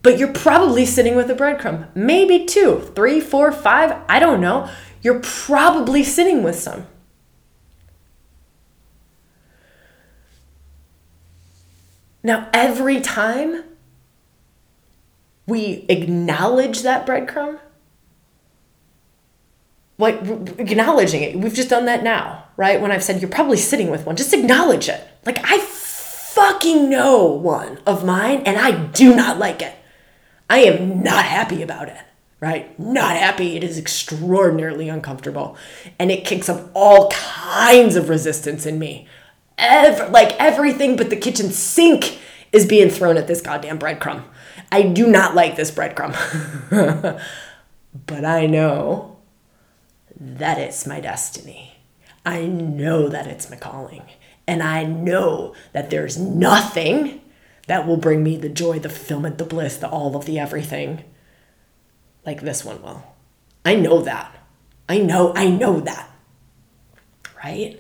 [0.03, 1.87] But you're probably sitting with a breadcrumb.
[1.95, 3.99] Maybe two, three, four, five.
[4.07, 4.69] I don't know.
[5.01, 6.85] You're probably sitting with some.
[12.23, 13.63] Now, every time
[15.47, 17.59] we acknowledge that breadcrumb,
[19.97, 20.21] like
[20.59, 22.79] acknowledging it, we've just done that now, right?
[22.79, 25.05] When I've said you're probably sitting with one, just acknowledge it.
[25.25, 29.75] Like, I fucking know one of mine and I do not like it.
[30.49, 31.97] I am not happy about it,
[32.39, 32.77] right?
[32.79, 33.55] Not happy.
[33.57, 35.57] It is extraordinarily uncomfortable
[35.99, 39.07] and it kicks up all kinds of resistance in me
[39.59, 42.19] ever like everything but the kitchen sink
[42.51, 44.23] is being thrown at this goddamn breadcrumb.
[44.71, 46.15] I do not like this breadcrumb.
[48.05, 49.17] but I know
[50.19, 51.77] that it's my destiny.
[52.25, 54.03] I know that it's my calling.
[54.47, 57.21] And I know that there's nothing
[57.67, 61.03] that will bring me the joy, the fulfillment, the bliss, the all of the everything
[62.25, 63.03] like this one will.
[63.63, 64.35] I know that.
[64.87, 66.09] I know, I know that.
[67.43, 67.79] Right?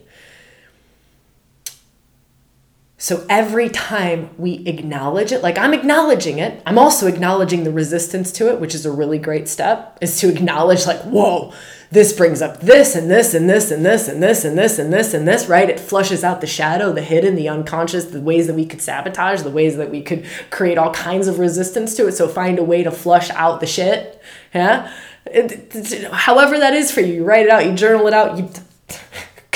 [3.01, 8.29] So every time we acknowledge it, like I'm acknowledging it, I'm also acknowledging the resistance
[8.33, 11.53] to it, which is a really great step, is to acknowledge, like, whoa,
[11.91, 14.91] this brings up this and this and this and this and this and this and
[14.91, 15.69] this and this, right?
[15.69, 19.43] It flushes out the shadow, the hidden, the unconscious, the ways that we could sabotage,
[19.43, 22.11] the ways that we could create all kinds of resistance to it.
[22.11, 24.21] So find a way to flush out the shit.
[24.53, 24.93] Yeah.
[25.25, 28.37] It, it, however that is for you, you write it out, you journal it out,
[28.37, 28.49] you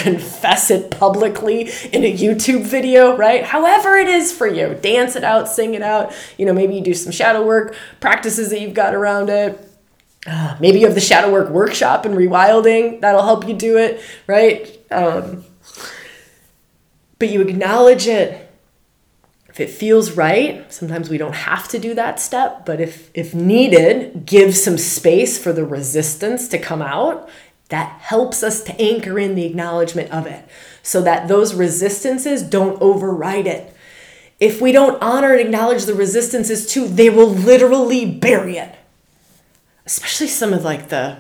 [0.04, 3.44] confess it publicly in a YouTube video, right?
[3.44, 6.13] However it is for you, dance it out, sing it out.
[6.38, 9.70] You know, maybe you do some shadow work practices that you've got around it.
[10.28, 14.02] Uh, maybe you have the shadow work workshop and rewilding that'll help you do it,
[14.28, 14.78] right?
[14.92, 15.46] Um,
[17.18, 18.42] but you acknowledge it.
[19.48, 23.36] If it feels right, sometimes we don't have to do that step, but if if
[23.36, 27.30] needed, give some space for the resistance to come out
[27.69, 30.47] that helps us to anchor in the acknowledgement of it
[30.82, 33.73] so that those resistances don't override it.
[34.39, 38.76] If we don't honor and acknowledge the resistances too, they will literally bury it.
[39.86, 41.17] Especially some of like the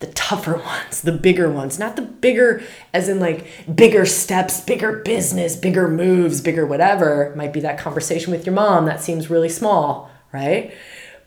[0.00, 4.98] the tougher ones, the bigger ones, not the bigger as in like bigger steps, bigger
[4.98, 7.32] business, bigger moves, bigger whatever.
[7.34, 10.72] Might be that conversation with your mom that seems really small, right?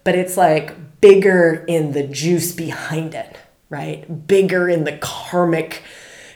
[0.04, 3.36] But it's like bigger in the juice behind it
[3.72, 4.28] right?
[4.28, 5.82] Bigger in the karmic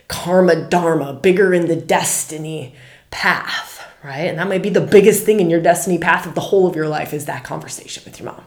[0.07, 2.73] karma dharma, bigger in the destiny
[3.11, 4.21] path, right?
[4.21, 6.75] And that might be the biggest thing in your destiny path of the whole of
[6.75, 8.43] your life is that conversation with your mom.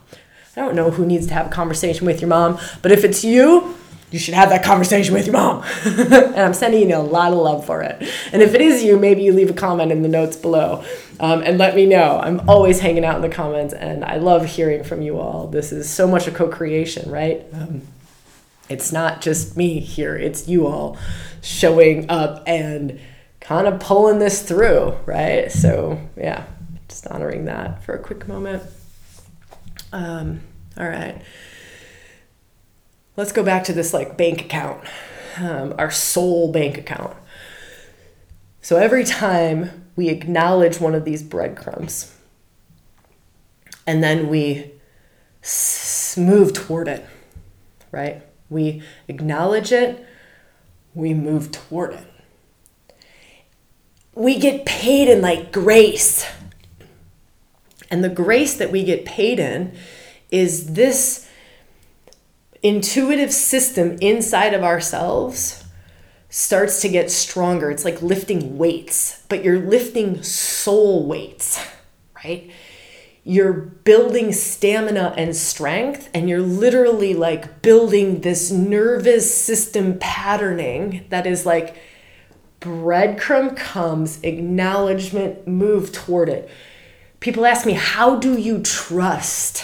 [0.56, 3.22] I don't know who needs to have a conversation with your mom, but if it's
[3.22, 3.76] you,
[4.10, 5.62] you should have that conversation with your mom.
[5.84, 8.00] and I'm sending you a lot of love for it.
[8.32, 10.82] And if it is you, maybe you leave a comment in the notes below
[11.20, 12.18] um, and let me know.
[12.18, 15.48] I'm always hanging out in the comments and I love hearing from you all.
[15.48, 17.44] This is so much a co creation, right?
[17.52, 17.82] Um,
[18.68, 20.96] it's not just me here, it's you all
[21.42, 23.00] showing up and
[23.40, 25.50] kind of pulling this through, right?
[25.50, 26.44] So, yeah.
[26.88, 28.62] just honoring that for a quick moment.
[29.92, 30.40] Um,
[30.76, 31.22] all right.
[33.16, 34.84] Let's go back to this like bank account,
[35.38, 37.16] um, our soul bank account.
[38.60, 42.14] So every time we acknowledge one of these breadcrumbs,
[43.86, 44.72] and then we
[45.42, 47.06] s- move toward it,
[47.90, 48.22] right?
[48.50, 50.04] We acknowledge it,
[50.94, 52.06] we move toward it.
[54.14, 56.26] We get paid in like grace.
[57.90, 59.76] And the grace that we get paid in
[60.30, 61.28] is this
[62.62, 65.64] intuitive system inside of ourselves
[66.28, 67.70] starts to get stronger.
[67.70, 71.64] It's like lifting weights, but you're lifting soul weights,
[72.24, 72.50] right?
[73.28, 81.26] You're building stamina and strength, and you're literally like building this nervous system patterning that
[81.26, 81.76] is like
[82.60, 86.48] breadcrumb comes, acknowledgement, move toward it.
[87.20, 89.62] People ask me, How do you trust?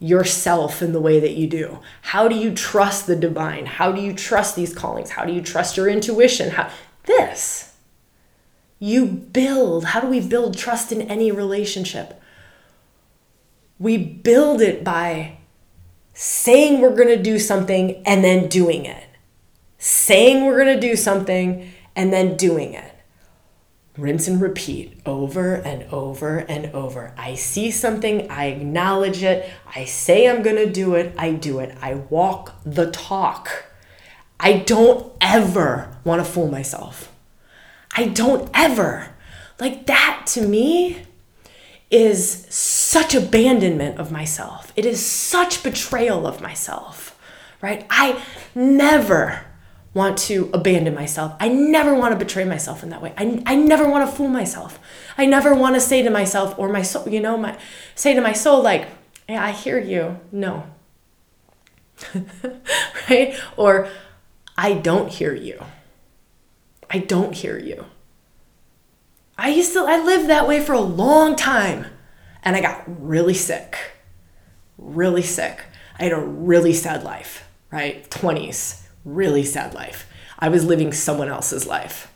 [0.00, 1.78] yourself in the way that you do?
[2.02, 3.64] How do you trust the divine?
[3.64, 5.08] How do you trust these callings?
[5.08, 6.50] How do you trust your intuition?
[6.50, 6.68] How
[7.06, 7.74] this
[8.78, 9.86] you build.
[9.86, 12.20] How do we build trust in any relationship?
[13.78, 15.38] We build it by
[16.12, 19.04] saying we're going to do something and then doing it.
[19.78, 22.94] Saying we're going to do something and then doing it
[23.96, 27.14] rinse and repeat over and over and over.
[27.16, 31.60] I see something, I acknowledge it, I say I'm going to do it, I do
[31.60, 31.76] it.
[31.80, 33.66] I walk the talk.
[34.40, 37.12] I don't ever want to fool myself.
[37.96, 39.10] I don't ever.
[39.60, 41.04] Like that to me
[41.90, 44.72] is such abandonment of myself.
[44.76, 47.18] It is such betrayal of myself,
[47.60, 47.86] right?
[47.90, 48.22] I
[48.54, 49.44] never
[49.92, 51.34] want to abandon myself.
[51.38, 53.14] I never want to betray myself in that way.
[53.16, 54.78] I, I never want to fool myself.
[55.16, 57.56] I never want to say to myself or my soul, you know, my
[57.94, 58.88] say to my soul like,
[59.28, 60.64] "Yeah, I hear you." No.
[63.08, 63.38] right?
[63.56, 63.88] Or
[64.56, 65.62] I don't hear you.
[66.90, 67.86] I don't hear you.
[69.36, 71.86] I used to I lived that way for a long time
[72.42, 73.76] and I got really sick.
[74.78, 75.64] Really sick.
[75.98, 78.08] I had a really sad life, right?
[78.10, 80.08] 20s really sad life.
[80.38, 82.12] I was living someone else's life.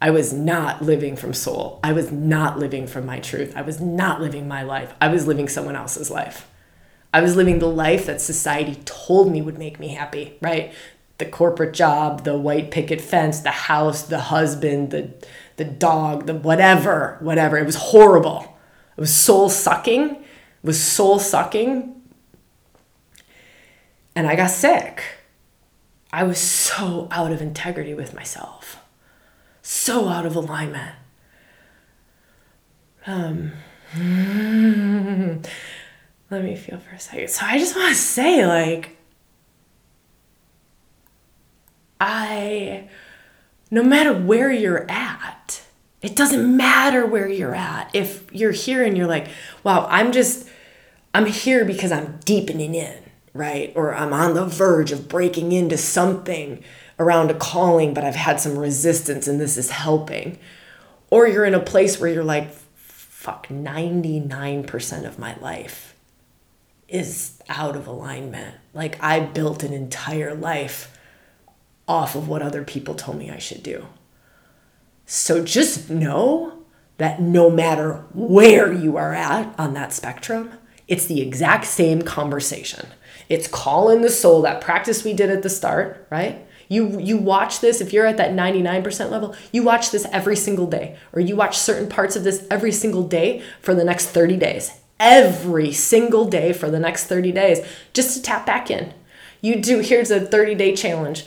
[0.00, 1.78] I was not living from soul.
[1.84, 3.52] I was not living from my truth.
[3.54, 4.94] I was not living my life.
[5.00, 6.48] I was living someone else's life.
[7.12, 10.72] I was living the life that society told me would make me happy, right?
[11.18, 15.12] The corporate job, the white picket fence, the house, the husband, the
[15.60, 17.56] the dog, the whatever, whatever.
[17.56, 18.58] It was horrible.
[18.96, 20.16] It was soul sucking.
[20.16, 20.24] It
[20.64, 21.94] was soul sucking.
[24.16, 25.04] And I got sick
[26.12, 28.82] I was so out of integrity with myself,
[29.62, 30.96] so out of alignment.
[33.06, 33.52] Um,
[36.30, 37.30] let me feel for a second.
[37.30, 38.96] So I just want to say, like,
[42.00, 42.88] I,
[43.70, 45.62] no matter where you're at,
[46.02, 47.90] it doesn't matter where you're at.
[47.94, 49.28] If you're here and you're like,
[49.62, 50.48] wow, I'm just,
[51.12, 53.72] I'm here because I'm deepening in right?
[53.74, 56.62] Or I'm on the verge of breaking into something
[56.98, 60.38] around a calling, but I've had some resistance and this is helping.
[61.10, 65.94] Or you're in a place where you're like, fuck, 99% of my life
[66.88, 68.56] is out of alignment.
[68.74, 70.96] Like I built an entire life
[71.90, 73.84] off of what other people told me I should do.
[75.06, 76.62] So just know
[76.98, 80.52] that no matter where you are at on that spectrum,
[80.86, 82.86] it's the exact same conversation.
[83.28, 86.46] It's calling the soul, that practice we did at the start, right?
[86.68, 90.68] You you watch this if you're at that 99% level, you watch this every single
[90.68, 94.36] day or you watch certain parts of this every single day for the next 30
[94.36, 94.70] days.
[95.00, 98.94] Every single day for the next 30 days just to tap back in.
[99.40, 101.24] You do here's a 30-day challenge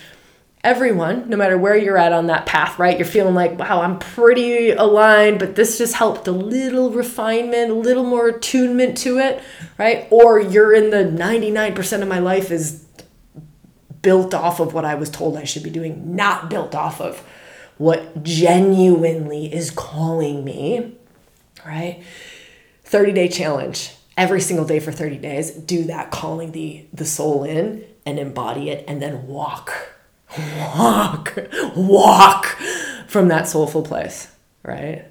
[0.64, 2.98] everyone, no matter where you're at on that path, right?
[2.98, 7.76] You're feeling like, wow, I'm pretty aligned, but this just helped a little refinement, a
[7.76, 9.42] little more attunement to it,
[9.78, 10.08] right?
[10.10, 12.86] Or you're in the 99% of my life is
[14.02, 17.20] built off of what I was told I should be doing, not built off of
[17.78, 20.96] what genuinely is calling me,
[21.66, 22.04] right?
[22.86, 23.96] 30 day challenge.
[24.16, 28.70] Every single day for 30 days, do that calling the the soul in and embody
[28.70, 29.93] it and then walk
[30.58, 31.38] walk,
[31.76, 32.46] walk
[33.08, 34.32] from that soulful place,
[34.64, 35.06] right?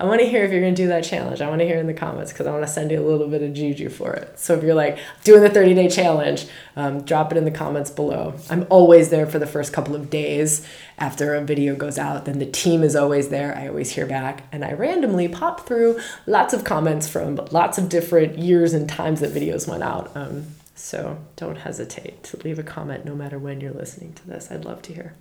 [0.00, 1.40] I want to hear if you're going to do that challenge.
[1.40, 3.26] I want to hear in the comments because I want to send you a little
[3.26, 4.38] bit of juju for it.
[4.38, 6.46] So if you're like doing the 30 day challenge,
[6.76, 8.34] um, drop it in the comments below.
[8.48, 10.64] I'm always there for the first couple of days
[10.98, 12.26] after a video goes out.
[12.26, 13.56] Then the team is always there.
[13.56, 17.88] I always hear back and I randomly pop through lots of comments from lots of
[17.88, 20.16] different years and times that videos went out.
[20.16, 20.46] Um,
[20.78, 24.50] so don't hesitate to leave a comment no matter when you're listening to this.
[24.50, 25.14] I'd love to hear.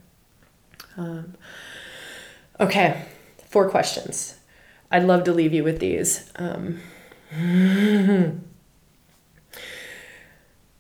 [0.95, 1.33] Um,
[2.59, 3.05] okay,
[3.47, 4.35] four questions.
[4.91, 6.31] I'd love to leave you with these.
[6.35, 6.79] Um,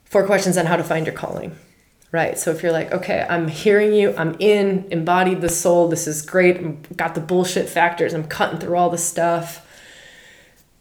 [0.05, 1.55] four questions on how to find your calling.
[2.11, 2.39] Right.
[2.39, 6.21] So if you're like, okay, I'm hearing you, I'm in, embodied the soul, this is
[6.21, 9.67] great, I've got the bullshit factors, I'm cutting through all the stuff.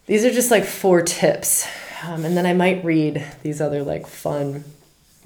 [0.07, 1.67] These are just like four tips.
[2.03, 4.65] Um, and then I might read these other like fun,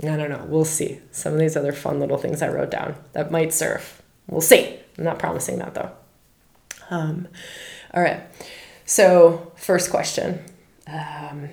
[0.02, 1.00] I don't know, we'll see.
[1.10, 4.02] Some of these other fun little things I wrote down that might serve.
[4.28, 4.78] We'll see.
[4.96, 5.90] I'm not promising that though.
[6.90, 7.28] Um,
[7.92, 8.22] all right.
[8.84, 10.44] So, first question.
[10.86, 11.48] Um,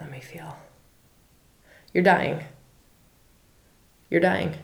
[0.00, 0.56] let me feel.
[1.92, 2.44] You're dying.
[4.10, 4.54] You're dying.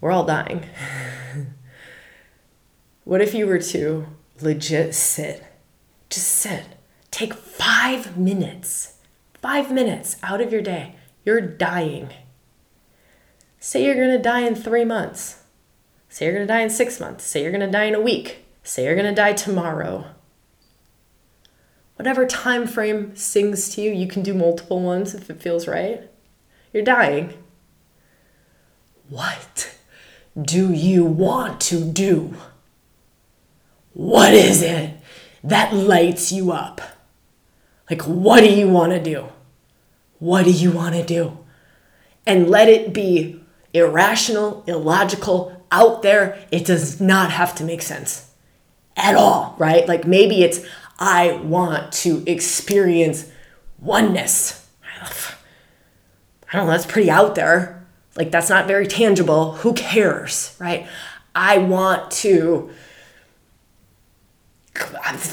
[0.00, 0.64] We're all dying.
[3.04, 4.06] what if you were to
[4.40, 5.44] legit sit?
[6.10, 6.64] Just sit.
[7.10, 8.98] Take five minutes,
[9.40, 10.96] five minutes out of your day.
[11.24, 12.10] You're dying.
[13.58, 15.42] Say you're going to die in three months.
[16.08, 17.24] Say you're going to die in six months.
[17.24, 18.44] Say you're going to die in a week.
[18.62, 20.06] Say you're going to die tomorrow.
[21.96, 26.10] Whatever time frame sings to you, you can do multiple ones if it feels right.
[26.72, 27.34] You're dying.
[29.08, 29.76] What
[30.40, 32.36] do you want to do?
[33.92, 34.99] What is it
[35.42, 36.80] that lights you up?
[37.88, 39.26] Like, what do you want to do?
[40.18, 41.38] What do you want to do?
[42.26, 48.30] And let it be irrational, illogical, out there, it does not have to make sense
[48.96, 49.86] at all, right?
[49.86, 50.66] Like maybe it's,
[50.98, 53.30] I want to experience
[53.78, 54.68] oneness.
[54.82, 57.86] I don't know, that's pretty out there.
[58.16, 59.52] Like that's not very tangible.
[59.56, 60.86] Who cares, right?
[61.34, 62.70] I want to.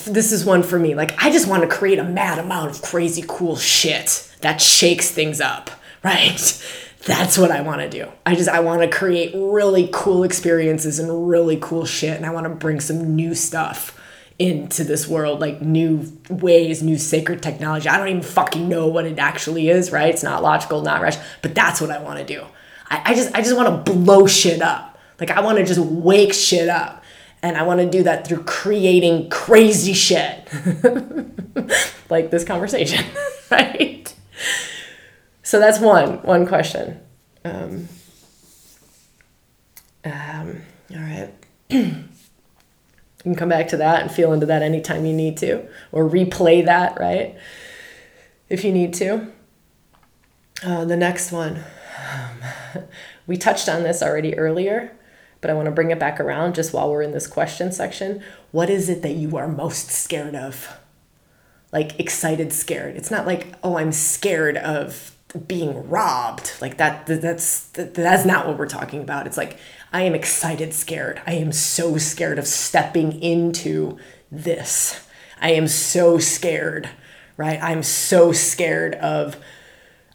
[0.06, 0.96] This is one for me.
[0.96, 5.10] Like, I just want to create a mad amount of crazy cool shit that shakes
[5.12, 5.70] things up,
[6.04, 6.64] right?
[7.08, 8.12] that's what I want to do.
[8.26, 12.32] I just I want to create really cool experiences and really cool shit and I
[12.32, 13.98] want to bring some new stuff
[14.38, 17.90] into this world like new ways, new sacred technology.
[17.90, 20.14] I don't even fucking know what it actually is, right?
[20.14, 22.46] It's not logical, not rational, but that's what I want to do.
[22.90, 25.00] I, I just I just want to blow shit up.
[25.20, 27.04] Like I want to just wake shit up.
[27.48, 30.50] And I want to do that through creating crazy shit.
[32.10, 33.06] like this conversation,
[33.52, 34.14] right?
[35.44, 37.00] So that's one one question.
[37.46, 37.88] Um,
[40.04, 41.34] um, all right.
[41.70, 42.04] you
[43.24, 46.66] can come back to that and feel into that anytime you need to, or replay
[46.66, 47.38] that, right?
[48.50, 49.32] If you need to.
[50.66, 51.64] Uh, the next one.
[52.14, 52.84] Um,
[53.28, 54.97] we touched on this already earlier,
[55.48, 58.22] but I want to bring it back around just while we're in this question section.
[58.52, 60.78] What is it that you are most scared of?
[61.72, 62.98] Like excited, scared.
[62.98, 65.16] It's not like, oh, I'm scared of
[65.48, 69.60] being robbed like that that's that's not what we're talking about it's like
[69.92, 73.98] i am excited scared i am so scared of stepping into
[74.32, 75.06] this
[75.42, 76.90] i am so scared
[77.36, 79.36] right i'm so scared of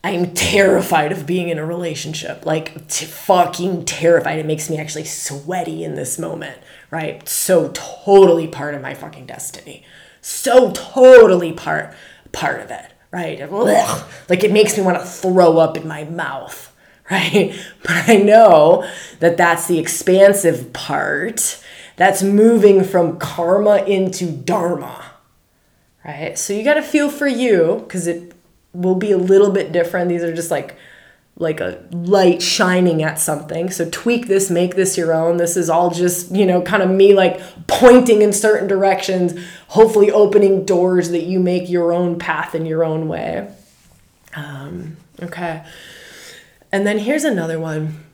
[0.04, 4.78] i am terrified of being in a relationship like t- fucking terrified it makes me
[4.78, 6.58] actually sweaty in this moment
[6.90, 9.84] right so totally part of my fucking destiny
[10.20, 11.94] so totally part
[12.32, 13.50] part of it right?
[14.28, 16.74] Like it makes me want to throw up in my mouth,
[17.10, 17.54] right?
[17.82, 18.88] But I know
[19.20, 21.62] that that's the expansive part
[21.96, 25.12] that's moving from karma into dharma,
[26.04, 26.38] right?
[26.38, 28.31] So you got to feel for you because it
[28.72, 30.08] will be a little bit different.
[30.08, 30.76] These are just like
[31.36, 33.70] like a light shining at something.
[33.70, 35.38] So tweak this, make this your own.
[35.38, 39.34] This is all just, you know, kind of me like pointing in certain directions,
[39.68, 43.50] hopefully opening doors that you make your own path in your own way.
[44.34, 45.64] Um, okay.
[46.70, 48.04] And then here's another one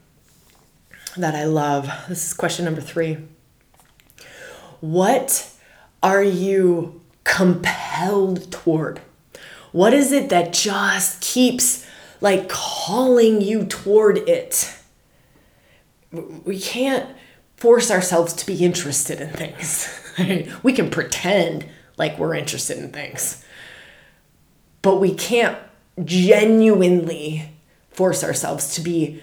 [1.17, 1.91] that I love.
[2.09, 3.19] This is question number three.
[4.81, 5.51] What
[6.05, 9.01] are you compelled toward?
[9.73, 11.87] What is it that just keeps
[12.21, 14.75] like calling you toward it.
[16.12, 17.09] We can't
[17.57, 19.89] force ourselves to be interested in things.
[20.62, 21.66] we can pretend
[21.97, 23.45] like we're interested in things,
[24.83, 25.59] but we can't
[26.05, 27.51] genuinely
[27.91, 29.21] force ourselves to be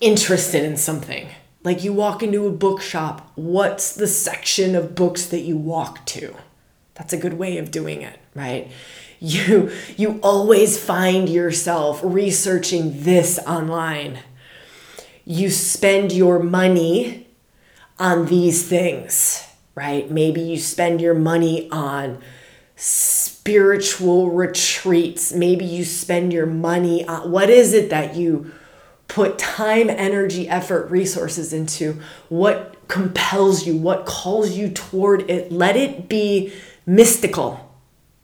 [0.00, 1.28] interested in something.
[1.64, 6.34] Like you walk into a bookshop, what's the section of books that you walk to?
[6.94, 8.70] That's a good way of doing it, right?
[9.20, 14.18] You you always find yourself researching this online.
[15.24, 17.26] You spend your money
[17.98, 20.10] on these things, right?
[20.10, 22.18] Maybe you spend your money on
[22.76, 25.32] spiritual retreats.
[25.32, 28.52] Maybe you spend your money on what is it that you
[29.08, 32.00] put time, energy, effort, resources into?
[32.28, 33.76] What compels you?
[33.76, 35.52] What calls you toward it?
[35.52, 36.52] Let it be
[36.86, 37.63] mystical,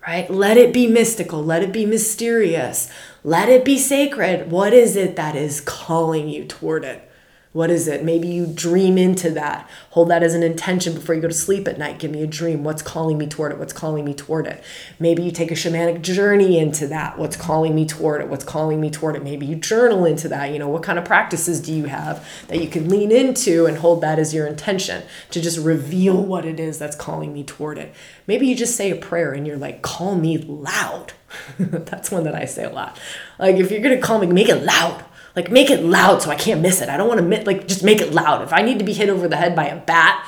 [0.07, 0.31] right?
[0.31, 1.43] Let it be mystical.
[1.45, 2.91] Let it be mysterious.
[3.23, 4.51] Let it be sacred.
[4.51, 7.10] What is it that is calling you toward it?
[7.53, 8.05] What is it?
[8.05, 9.69] Maybe you dream into that.
[9.91, 11.99] Hold that as an intention before you go to sleep at night.
[11.99, 12.63] Give me a dream.
[12.63, 13.59] What's calling me toward it?
[13.59, 14.63] What's calling me toward it?
[15.01, 17.19] Maybe you take a shamanic journey into that.
[17.19, 18.29] What's calling me toward it?
[18.29, 19.25] What's calling me toward it?
[19.25, 20.53] Maybe you journal into that.
[20.53, 23.79] You know, what kind of practices do you have that you can lean into and
[23.79, 27.79] hold that as your intention to just reveal what it is that's calling me toward
[27.79, 27.93] it?
[28.29, 31.15] Maybe you just say a prayer and you're like, call me loud.
[31.59, 32.97] that's one that I say a lot.
[33.41, 35.05] Like, if you're going to call me, make it loud
[35.37, 36.89] like make it loud so I can't miss it.
[36.89, 38.43] I don't want to miss, like just make it loud.
[38.43, 40.27] If I need to be hit over the head by a bat,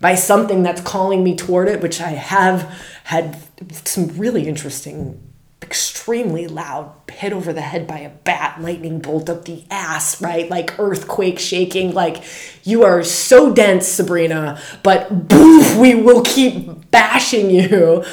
[0.00, 2.62] by something that's calling me toward it, which I have
[3.04, 3.38] had
[3.70, 5.20] some really interesting,
[5.62, 10.50] extremely loud hit over the head by a bat, lightning bolt up the ass, right?
[10.50, 11.94] Like earthquake shaking.
[11.94, 12.22] Like
[12.64, 18.04] you are so dense, Sabrina, but boof, we will keep bashing you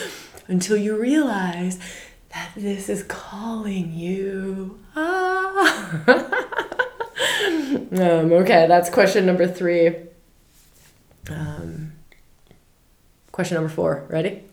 [0.48, 1.80] until you realize
[2.32, 4.80] that this is calling you.
[4.96, 6.04] Ah.
[7.92, 9.96] um, okay, that's question number three.
[11.30, 11.94] Um,
[13.32, 14.06] question number four.
[14.10, 14.44] Ready?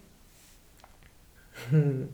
[1.71, 2.09] this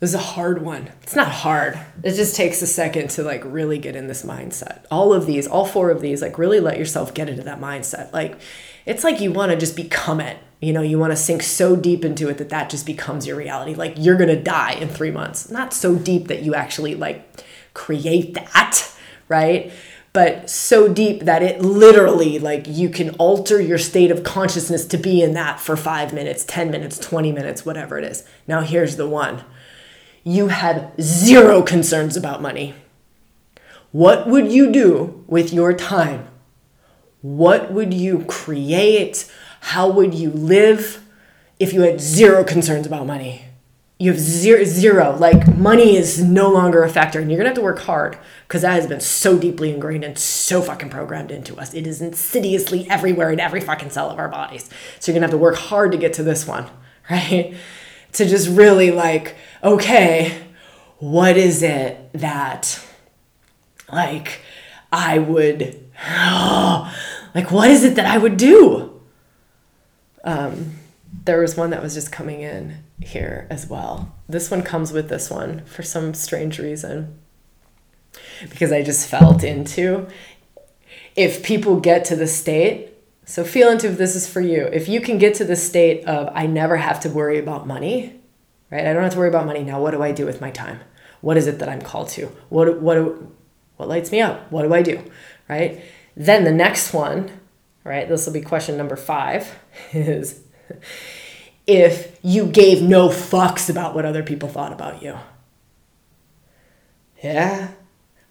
[0.00, 0.90] is a hard one.
[1.02, 1.78] It's not hard.
[2.02, 4.84] It just takes a second to like really get in this mindset.
[4.90, 8.12] All of these, all four of these, like really let yourself get into that mindset.
[8.12, 8.38] Like
[8.86, 11.76] it's like you want to just become it you know you want to sink so
[11.76, 13.74] deep into it that that just becomes your reality.
[13.74, 15.50] Like you're going to die in 3 months.
[15.50, 17.44] Not so deep that you actually like
[17.74, 18.88] create that
[19.32, 19.72] right?
[20.12, 24.98] But so deep that it literally like you can alter your state of consciousness to
[24.98, 28.24] be in that for 5 minutes 10 minutes 20 minutes whatever it is.
[28.46, 29.42] Now here's the one.
[30.22, 32.74] You have zero concerns about money.
[33.90, 36.28] What would you do with your time?
[37.22, 39.30] What would you create
[39.62, 41.04] how would you live
[41.60, 43.44] if you had zero concerns about money?
[43.96, 45.16] You have zero, zero.
[45.16, 48.62] Like money is no longer a factor, and you're gonna have to work hard because
[48.62, 51.72] that has been so deeply ingrained and so fucking programmed into us.
[51.74, 54.68] It is insidiously everywhere in every fucking cell of our bodies.
[54.98, 56.68] So you're gonna have to work hard to get to this one,
[57.10, 57.54] right?
[58.14, 60.42] To just really like, okay,
[60.98, 62.84] what is it that,
[63.90, 64.40] like,
[64.90, 65.88] I would,
[67.34, 68.92] like, what is it that I would do?
[70.24, 70.78] Um,
[71.24, 74.14] there was one that was just coming in here as well.
[74.28, 77.18] This one comes with this one for some strange reason.
[78.42, 80.06] Because I just felt into
[81.16, 82.90] if people get to the state,
[83.24, 84.64] so feel into if this is for you.
[84.72, 88.20] If you can get to the state of I never have to worry about money,
[88.70, 88.86] right?
[88.86, 89.80] I don't have to worry about money now.
[89.80, 90.80] What do I do with my time?
[91.20, 92.26] What is it that I'm called to?
[92.48, 92.98] What what
[93.76, 94.50] what lights me up?
[94.50, 95.02] What do I do?
[95.48, 95.82] Right?
[96.16, 97.30] Then the next one
[97.84, 98.08] right?
[98.08, 99.54] This will be question number five
[99.92, 100.40] is
[101.66, 105.18] if you gave no fucks about what other people thought about you.
[107.22, 107.68] Yeah.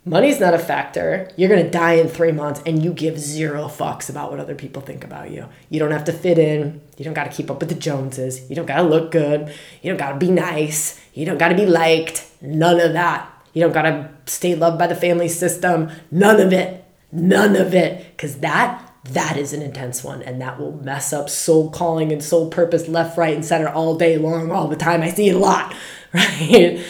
[0.04, 1.30] Money's not a factor.
[1.38, 4.56] You're going to die in three months and you give zero fucks about what other
[4.56, 5.48] people think about you.
[5.70, 6.82] You don't have to fit in.
[6.98, 8.50] You don't got to keep up with the Joneses.
[8.50, 9.54] You don't got to look good.
[9.84, 11.00] You don't got to be nice.
[11.14, 12.28] You don't got to be liked.
[12.42, 13.32] None of that.
[13.54, 15.92] You don't got to stay loved by the family system.
[16.10, 16.84] None of it.
[17.12, 18.12] None of it.
[18.12, 22.24] Because that that is an intense one and that will mess up soul calling and
[22.24, 25.02] soul purpose left right and center all day long all the time.
[25.02, 25.74] I see it a lot
[26.14, 26.84] right?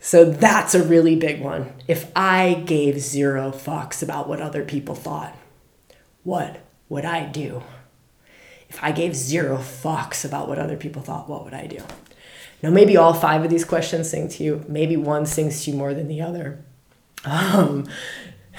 [0.00, 1.72] So that's a really big one.
[1.86, 5.36] If i gave zero fucks about what other people thought
[6.24, 7.62] what would i do?
[8.68, 11.82] If i gave zero fucks about what other people thought what would i do?
[12.62, 14.64] Now maybe all five of these questions sing to you.
[14.66, 16.64] Maybe one sings to you more than the other.
[17.24, 17.86] Um,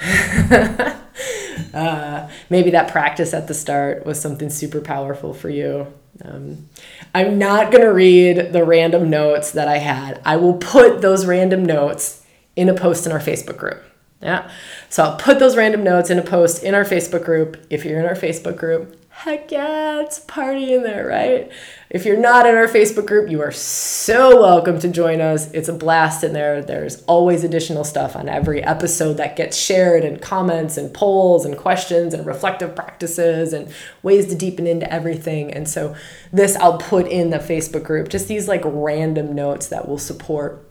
[1.74, 5.92] uh, maybe that practice at the start was something super powerful for you.
[6.24, 6.68] Um,
[7.14, 10.20] I'm not going to read the random notes that I had.
[10.24, 12.24] I will put those random notes
[12.56, 13.82] in a post in our Facebook group.
[14.20, 14.50] Yeah.
[14.88, 17.56] So I'll put those random notes in a post in our Facebook group.
[17.70, 21.50] If you're in our Facebook group, heck yeah, it's party in there, right?
[21.90, 25.50] If you're not in our Facebook group, you are so welcome to join us.
[25.50, 26.62] It's a blast in there.
[26.62, 31.58] There's always additional stuff on every episode that gets shared, and comments, and polls, and
[31.58, 35.52] questions, and reflective practices, and ways to deepen into everything.
[35.52, 35.96] And so,
[36.32, 40.64] this I'll put in the Facebook group, just these like random notes that will support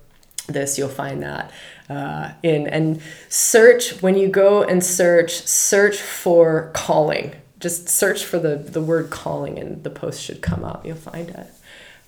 [0.48, 0.78] this.
[0.78, 1.52] You'll find that
[1.90, 8.40] uh, in and search when you go and search, search for calling just search for
[8.40, 10.86] the, the word calling and the post should come up.
[10.86, 11.48] You'll find it.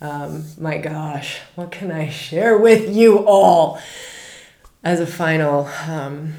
[0.02, 3.82] Um, my gosh, what can I share with you all?
[4.84, 6.36] As a final, um,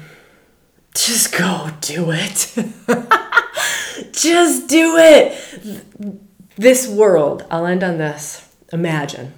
[0.95, 2.53] just go do it.
[4.13, 6.25] just do it.
[6.55, 8.47] This world, I'll end on this.
[8.73, 9.33] Imagine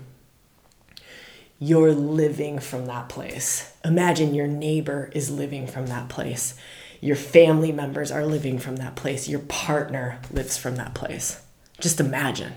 [1.59, 3.73] you're living from that place.
[3.83, 6.55] Imagine your neighbor is living from that place
[7.03, 11.41] your family members are living from that place, your partner lives from that place.
[11.81, 12.53] Just imagine.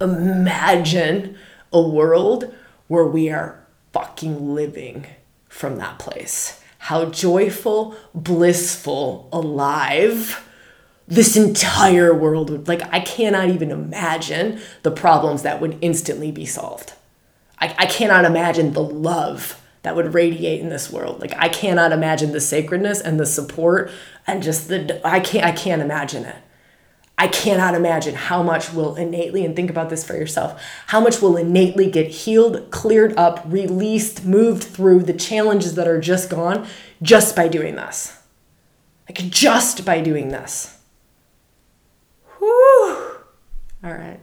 [0.00, 1.36] Imagine
[1.70, 2.54] a world
[2.88, 3.62] where we are
[3.92, 5.06] fucking living
[5.46, 6.58] from that place.
[6.78, 10.48] How joyful, blissful, alive
[11.06, 16.46] this entire world would like I cannot even imagine the problems that would instantly be
[16.46, 16.94] solved.
[17.58, 21.20] I, I cannot imagine the love that would radiate in this world.
[21.20, 23.90] Like I cannot imagine the sacredness and the support
[24.26, 26.36] and just the I can't I can't imagine it.
[27.18, 30.60] I cannot imagine how much will innately and think about this for yourself.
[30.86, 36.00] How much will innately get healed, cleared up, released, moved through the challenges that are
[36.00, 36.66] just gone
[37.00, 38.18] just by doing this.
[39.08, 40.78] Like just by doing this.
[42.38, 43.18] Whew.
[43.84, 44.20] All right.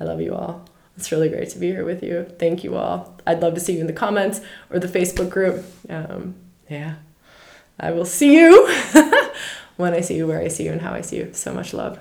[0.00, 0.64] I love you all.
[0.96, 2.24] It's really great to be here with you.
[2.38, 3.18] Thank you all.
[3.26, 4.40] I'd love to see you in the comments
[4.70, 5.64] or the Facebook group.
[5.88, 6.36] Um,
[6.70, 6.94] yeah.
[7.78, 8.66] I will see you
[9.76, 11.30] when I see you, where I see you, and how I see you.
[11.32, 12.00] So much love.